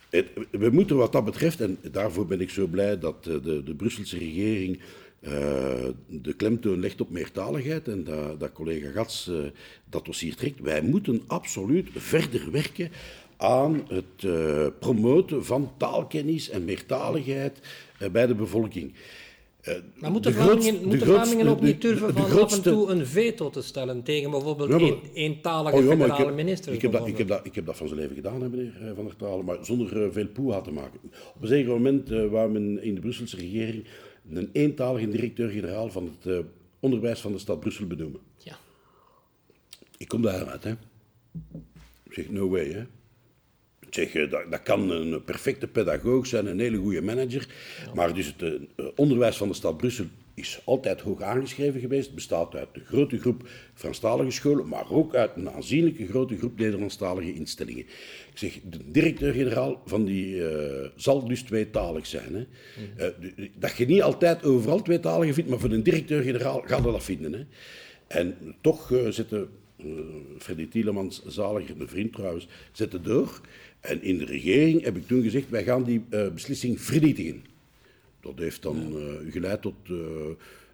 het, 0.10 0.27
we 0.51 0.70
moeten 0.70 0.96
wat 0.96 1.12
dat 1.12 1.25
betreft, 1.25 1.62
en 1.62 1.77
daarvoor 1.91 2.25
ben 2.25 2.41
ik 2.41 2.50
zo 2.50 2.68
blij 2.68 3.00
dat 3.00 3.24
de, 3.24 3.63
de 3.63 3.75
Brusselse 3.75 4.18
regering 4.18 4.80
uh, 5.22 5.32
de 6.08 6.34
klemtoon 6.34 6.80
legt 6.80 7.01
op 7.01 7.10
meertaligheid 7.10 7.88
en 7.88 8.03
dat, 8.03 8.39
dat 8.39 8.51
collega 8.51 8.92
Gats 8.92 9.27
uh, 9.27 9.38
dat 9.90 10.05
dossier 10.05 10.36
trekt. 10.36 10.59
Wij 10.59 10.81
moeten 10.81 11.22
absoluut 11.27 11.90
verder 11.96 12.51
werken 12.51 12.92
aan 13.42 13.86
het 13.88 14.24
uh, 14.25 14.68
promoten 14.80 15.46
van 15.46 15.72
taalkennis 15.77 16.50
en 16.50 16.66
meertaligheid 16.66 17.60
uh, 18.01 18.10
bij 18.10 18.27
de 18.27 18.36
bevolking. 18.36 18.94
Uh, 19.64 19.74
maar 20.00 20.12
moeten 20.12 20.34
Vlamingen, 20.34 21.00
Vlamingen 21.00 21.48
ook 21.48 21.62
niet 21.62 21.82
durven 21.82 22.14
van 22.14 22.25
grootste... 22.25 22.60
af 22.60 22.66
en 22.66 22.72
toe 22.72 22.90
een 22.90 23.06
veto 23.06 23.50
te 23.50 23.62
stellen 23.62 24.04
tegen 24.04 24.32
bijvoorbeeld 24.32 24.70
ja, 24.70 24.77
maar... 24.77 24.98
eentalige 25.14 25.77
oh, 25.77 25.84
ja, 25.84 25.90
federale 25.90 26.30
ik 26.30 26.36
ministers? 26.36 26.75
Ik 26.75 26.82
heb, 26.82 26.92
dat, 26.92 27.08
ik, 27.08 27.18
heb 27.18 27.27
dat, 27.27 27.46
ik 27.46 27.56
heb 27.56 27.66
dat 27.66 27.77
van 27.77 27.88
zijn 27.88 28.00
leven 28.00 28.16
gedaan, 28.16 28.42
hè, 28.42 28.50
meneer 28.50 28.94
Van 28.96 29.06
der 29.06 29.16
Talen, 29.16 29.46
maar 29.46 29.58
zonder 29.62 30.14
veel 30.14 30.27
poe 30.27 30.62
te 30.62 30.72
maken. 30.72 31.00
Op 31.36 31.42
een 31.42 31.48
zeker 31.48 31.72
moment 31.72 32.10
waar 32.10 32.50
men 32.50 32.84
in 32.84 32.96
de 32.96 33.01
Brusselse 33.01 33.36
regering 33.36 33.86
een 34.34 34.50
eentalige 34.54 35.08
directeur-generaal 35.08 35.90
van 35.90 36.18
het 36.20 36.44
onderwijs 36.80 37.20
van 37.20 37.32
de 37.32 37.40
stad 37.40 37.60
Brussel 37.60 37.88
benoemen. 37.88 38.20
Ja. 38.38 38.58
Ik 39.98 40.08
kom 40.08 40.22
daaruit, 40.22 40.64
hè. 40.64 40.72
Ik 42.04 42.14
zeg, 42.14 42.30
no 42.30 42.50
way, 42.50 42.72
hè. 42.72 42.84
Zeg, 43.92 44.12
dat, 44.12 44.51
dat, 44.51 44.64
kan 44.64 44.90
een 44.90 45.24
perfecte 45.24 45.68
pedagoog 45.68 46.27
zijn, 46.27 46.46
een 46.46 46.60
hele 46.60 46.77
goede 46.77 47.01
manager. 47.01 47.48
Maar 47.94 48.14
dus 48.14 48.25
het 48.25 48.42
uh, 48.42 48.86
onderwijs 48.96 49.38
van 49.38 49.48
de 49.48 49.54
stad 49.54 49.77
Brussel 49.77 50.06
is 50.34 50.62
altijd 50.64 51.01
hoog 51.01 51.22
aangeschreven 51.22 51.80
geweest. 51.80 52.06
Het 52.06 52.16
bestaat 52.16 52.56
uit 52.56 52.68
een 52.74 52.86
grote 52.86 53.20
groep 53.20 53.50
Franstalige 53.74 54.32
scholen, 54.32 54.68
maar 54.68 54.92
ook 54.92 55.16
uit 55.16 55.32
een 55.36 55.50
aanzienlijke 55.50 56.08
grote 56.08 56.38
groep 56.38 56.58
Nederlandstalige 56.58 57.34
instellingen. 57.34 57.84
Ik 58.32 58.38
zeg, 58.38 58.60
de 58.70 58.92
directeur-generaal 58.92 59.82
van 59.86 60.06
die 60.06 60.36
uh, 60.36 60.88
zal 60.96 61.27
dus 61.27 61.42
tweetalig 61.42 62.08
zijn. 62.08 62.34
Hè. 62.34 62.46
Uh, 62.98 63.30
dat 63.56 63.77
je 63.77 63.86
niet 63.86 64.01
altijd 64.01 64.44
overal 64.44 64.82
tweetaligen 64.82 65.34
vindt, 65.34 65.50
maar 65.50 65.60
voor 65.60 65.72
een 65.72 65.84
directeur-generaal 65.84 66.62
gaat 66.66 66.84
dat 66.84 67.04
vinden. 67.04 67.34
Hè. 67.34 67.46
En 68.08 68.56
toch 68.62 68.92
zitten 69.10 69.50
Freddy 70.37 70.67
Tielemans, 70.67 71.22
zalig, 71.25 71.70
een 71.70 71.87
vriend 71.87 72.13
trouwens, 72.13 72.48
zette 72.72 73.01
door. 73.01 73.41
En 73.79 74.03
in 74.03 74.17
de 74.17 74.25
regering 74.25 74.83
heb 74.83 74.98
ik 74.98 75.07
toen 75.07 75.24
gezegd, 75.24 75.50
wij 75.50 75.63
gaan 75.63 75.83
die 75.83 76.03
uh, 76.09 76.27
beslissing 76.27 76.81
vernietigen. 76.81 77.44
Dat 78.22 78.33
heeft 78.37 78.61
dan 78.61 78.98
uh, 78.98 79.31
geleid 79.31 79.61
tot 79.61 79.75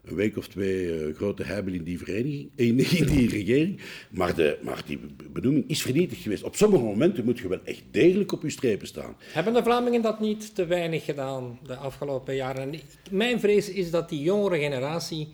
een 0.07 0.15
week 0.15 0.37
of 0.37 0.47
twee 0.47 1.13
grote 1.13 1.43
heibel 1.43 1.73
in 1.73 1.83
die, 1.83 1.97
vereniging, 1.97 2.49
in, 2.55 2.79
in, 2.97 3.05
die 3.05 3.29
regering. 3.29 3.79
Maar, 4.09 4.35
de, 4.35 4.57
maar 4.61 4.81
die 4.85 4.99
benoeming 5.31 5.69
is 5.69 5.81
vernietigd 5.81 6.21
geweest. 6.21 6.43
Op 6.43 6.55
sommige 6.55 6.83
momenten 6.83 7.25
moet 7.25 7.39
je 7.39 7.47
wel 7.47 7.63
echt 7.63 7.83
degelijk 7.91 8.31
op 8.31 8.41
je 8.41 8.49
strepen 8.49 8.87
staan. 8.87 9.15
Hebben 9.19 9.53
de 9.53 9.63
Vlamingen 9.63 10.01
dat 10.01 10.19
niet 10.19 10.55
te 10.55 10.65
weinig 10.65 11.05
gedaan 11.05 11.59
de 11.65 11.75
afgelopen 11.75 12.35
jaren? 12.35 12.73
mijn 13.11 13.39
vrees 13.39 13.69
is 13.69 13.91
dat 13.91 14.09
die 14.09 14.21
jongere 14.21 14.59
generatie 14.59 15.27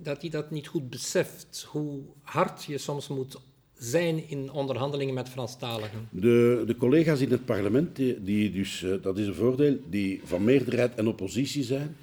dat 0.00 0.20
die 0.20 0.30
dat 0.30 0.50
niet 0.50 0.66
goed 0.66 0.90
beseft, 0.90 1.66
hoe 1.70 2.00
hard 2.22 2.64
je 2.64 2.78
soms 2.78 3.08
moet 3.08 3.40
zijn 3.78 4.28
in 4.28 4.52
onderhandelingen 4.52 5.14
met 5.14 5.28
Franstaligen? 5.28 6.08
De, 6.10 6.62
de 6.66 6.76
collega's 6.76 7.20
in 7.20 7.30
het 7.30 7.44
parlement, 7.44 7.96
die, 7.96 8.22
die 8.22 8.52
dus, 8.52 8.82
uh, 8.82 8.94
dat 9.02 9.18
is 9.18 9.26
een 9.26 9.34
voordeel, 9.34 9.78
die 9.90 10.20
van 10.24 10.44
meerderheid 10.44 10.94
en 10.94 11.06
oppositie 11.06 11.62
zijn, 11.62 11.96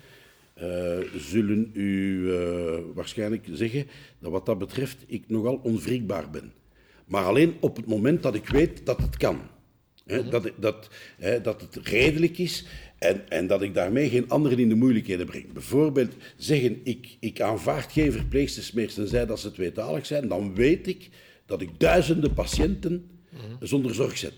uh, 0.61 0.97
zullen 1.17 1.69
u 1.73 2.21
uh, 2.21 2.77
waarschijnlijk 2.93 3.47
zeggen 3.51 3.87
dat 4.19 4.31
wat 4.31 4.45
dat 4.45 4.57
betreft 4.57 4.97
ik 5.07 5.23
nogal 5.27 5.59
onwrikbaar 5.63 6.29
ben. 6.29 6.53
Maar 7.05 7.23
alleen 7.23 7.55
op 7.59 7.75
het 7.75 7.85
moment 7.85 8.23
dat 8.23 8.35
ik 8.35 8.49
weet 8.49 8.85
dat 8.85 8.97
het 8.97 9.17
kan. 9.17 9.39
Mm 10.05 10.17
-hmm. 10.17 10.29
dat, 10.29 10.51
dat, 10.57 10.89
dat 11.43 11.61
het 11.61 11.87
redelijk 11.87 12.37
is 12.37 12.65
en, 12.97 13.29
en, 13.29 13.47
dat 13.47 13.61
ik 13.61 13.73
daarmee 13.73 14.09
geen 14.09 14.29
anderen 14.29 14.59
in 14.59 14.69
de 14.69 14.75
moeilijkheden 14.75 15.25
breng. 15.25 15.53
Bijvoorbeeld 15.53 16.13
zeggen, 16.37 16.79
ik, 16.83 17.17
ik 17.19 17.41
aanvaard 17.41 17.91
geen 17.91 18.11
verpleegsters 18.11 18.71
meer 18.71 18.93
tenzij 18.93 19.25
dat 19.25 19.39
ze 19.39 19.51
tweetalig 19.51 20.05
zijn, 20.05 20.27
dan 20.27 20.55
weet 20.55 20.87
ik 20.87 21.09
dat 21.45 21.61
ik 21.61 21.79
duizenden 21.79 22.33
patiënten 22.33 23.09
zonder 23.59 23.93
zorg 23.93 24.17
zet. 24.17 24.33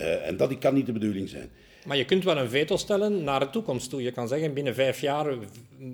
Uh, 0.00 0.26
en 0.26 0.36
dat 0.36 0.58
kan 0.58 0.74
niet 0.74 0.86
de 0.86 0.92
bedoeling 0.92 1.28
zijn. 1.28 1.50
Maar 1.86 1.96
je 1.96 2.04
kunt 2.04 2.24
wel 2.24 2.36
een 2.36 2.48
veto 2.48 2.76
stellen 2.76 3.24
naar 3.24 3.40
de 3.40 3.50
toekomst 3.50 3.90
toe. 3.90 4.02
Je 4.02 4.12
kan 4.12 4.28
zeggen, 4.28 4.54
binnen 4.54 4.74
vijf 4.74 5.00
jaar 5.00 5.34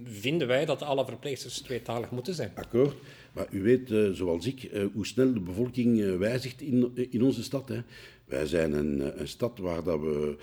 vinden 0.05 0.49
wij 0.49 0.65
dat 0.65 0.83
alle 0.83 1.05
verpleegsters 1.05 1.61
tweetalig 1.61 2.11
moeten 2.11 2.35
zijn. 2.35 2.51
Akkoord. 2.55 2.95
Maar 3.33 3.47
u 3.51 3.63
weet, 3.63 3.91
uh, 3.91 4.11
zoals 4.11 4.47
ik, 4.47 4.63
uh, 4.63 4.85
hoe 4.93 5.07
snel 5.07 5.33
de 5.33 5.41
bevolking 5.41 5.99
uh, 5.99 6.17
wijzigt 6.17 6.61
in, 6.61 6.93
in 7.11 7.23
onze 7.23 7.43
stad. 7.43 7.69
Hè. 7.69 7.81
Wij 8.25 8.47
zijn 8.47 8.73
een, 8.73 9.21
een 9.21 9.29
stad 9.29 9.59
waar 9.59 9.85
dat 9.85 10.01
we 10.01 10.37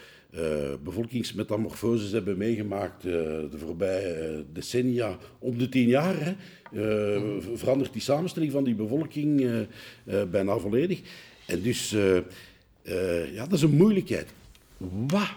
bevolkingsmetamorfoses 0.84 2.12
hebben 2.12 2.38
meegemaakt 2.38 3.02
de 3.02 3.58
voorbije 3.58 4.45
decennia. 4.54 5.17
Om 5.39 5.58
de 5.58 5.69
tien 5.69 5.88
jaar 5.88 6.15
hè, 6.19 6.36
verandert 7.56 7.93
die 7.93 8.02
samenstelling 8.02 8.52
van 8.52 8.63
die 8.63 8.75
bevolking 8.75 9.49
bijna 10.30 10.58
volledig. 10.58 11.02
En 11.45 11.62
dus 11.62 11.95
Eh, 12.89 13.34
ja, 13.34 13.43
dat 13.43 13.54
is 13.54 13.62
een 13.62 13.75
moeilijkheid. 13.75 14.34
Wat 15.08 15.30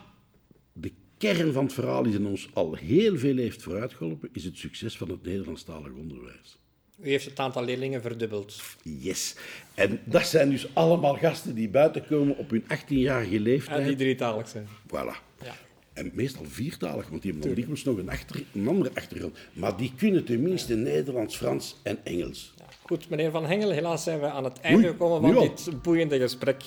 de 0.72 0.92
kern 1.18 1.52
van 1.52 1.64
het 1.64 1.72
verhaal 1.72 2.04
is 2.04 2.14
en 2.14 2.26
ons 2.26 2.48
al 2.52 2.74
heel 2.74 3.18
veel 3.18 3.36
heeft 3.36 3.62
vooruitgeholpen, 3.62 4.28
is 4.32 4.44
het 4.44 4.56
succes 4.56 4.96
van 4.96 5.10
het 5.10 5.22
Nederlandstalig 5.22 5.92
onderwijs. 5.92 6.58
U 7.02 7.10
heeft 7.10 7.24
het 7.24 7.38
aantal 7.38 7.64
leerlingen 7.64 8.02
verdubbeld. 8.02 8.62
Yes. 8.82 9.34
En 9.74 10.00
dat 10.04 10.26
zijn 10.26 10.50
dus 10.50 10.66
allemaal 10.72 11.14
gasten 11.14 11.54
die 11.54 11.68
buiten 11.68 12.06
komen 12.06 12.36
op 12.36 12.50
hun 12.50 12.62
18-jarige 12.62 13.40
leeftijd. 13.40 13.80
En 13.80 13.86
die 13.86 13.96
drietalig 13.96 14.48
zijn. 14.48 14.68
Voilà. 14.86 15.16
Ja. 15.44 15.54
En 15.92 16.10
meestal 16.14 16.44
viertalig, 16.44 17.08
want 17.08 17.22
die 17.22 17.32
hebben 17.32 17.54
dikwijls 17.54 17.84
nog 17.84 17.96
een, 17.96 18.10
achter, 18.10 18.44
een 18.54 18.68
andere 18.68 18.90
achtergrond. 18.94 19.38
Maar 19.52 19.76
die 19.76 19.92
kunnen 19.96 20.24
tenminste 20.24 20.74
Nederlands, 20.74 21.36
Frans 21.36 21.76
en 21.82 21.98
Engels. 22.04 22.54
Goed, 22.82 23.08
meneer 23.08 23.30
Van 23.30 23.46
Hengel, 23.46 23.70
helaas 23.70 24.02
zijn 24.02 24.20
we 24.20 24.26
aan 24.26 24.44
het 24.44 24.60
einde 24.60 24.88
gekomen 24.88 25.32
van 25.32 25.42
dit 25.42 25.82
boeiende 25.82 26.18
gesprek. 26.18 26.62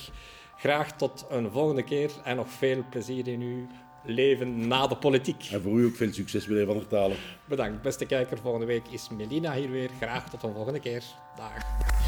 Graag 0.58 0.96
tot 0.96 1.26
een 1.30 1.50
volgende 1.50 1.84
keer 1.84 2.10
en 2.24 2.36
nog 2.36 2.50
veel 2.50 2.84
plezier 2.90 3.28
in 3.28 3.40
uw 3.40 3.66
leven 4.06 4.68
na 4.68 4.86
de 4.86 4.96
politiek. 4.96 5.48
En 5.52 5.62
voor 5.62 5.78
u 5.78 5.84
ook 5.84 5.96
veel 5.96 6.12
succes, 6.12 6.46
meneer 6.46 6.66
Van 6.66 6.76
der 6.76 6.86
Talen. 6.86 7.16
Bedankt, 7.44 7.82
beste 7.82 8.06
kijker. 8.06 8.38
Volgende 8.38 8.66
week 8.66 8.88
is 8.90 9.08
Melina 9.16 9.54
hier 9.54 9.70
weer. 9.70 9.90
Graag 10.00 10.30
tot 10.30 10.42
een 10.42 10.54
volgende 10.54 10.80
keer. 10.80 11.02
Dag. 11.36 12.05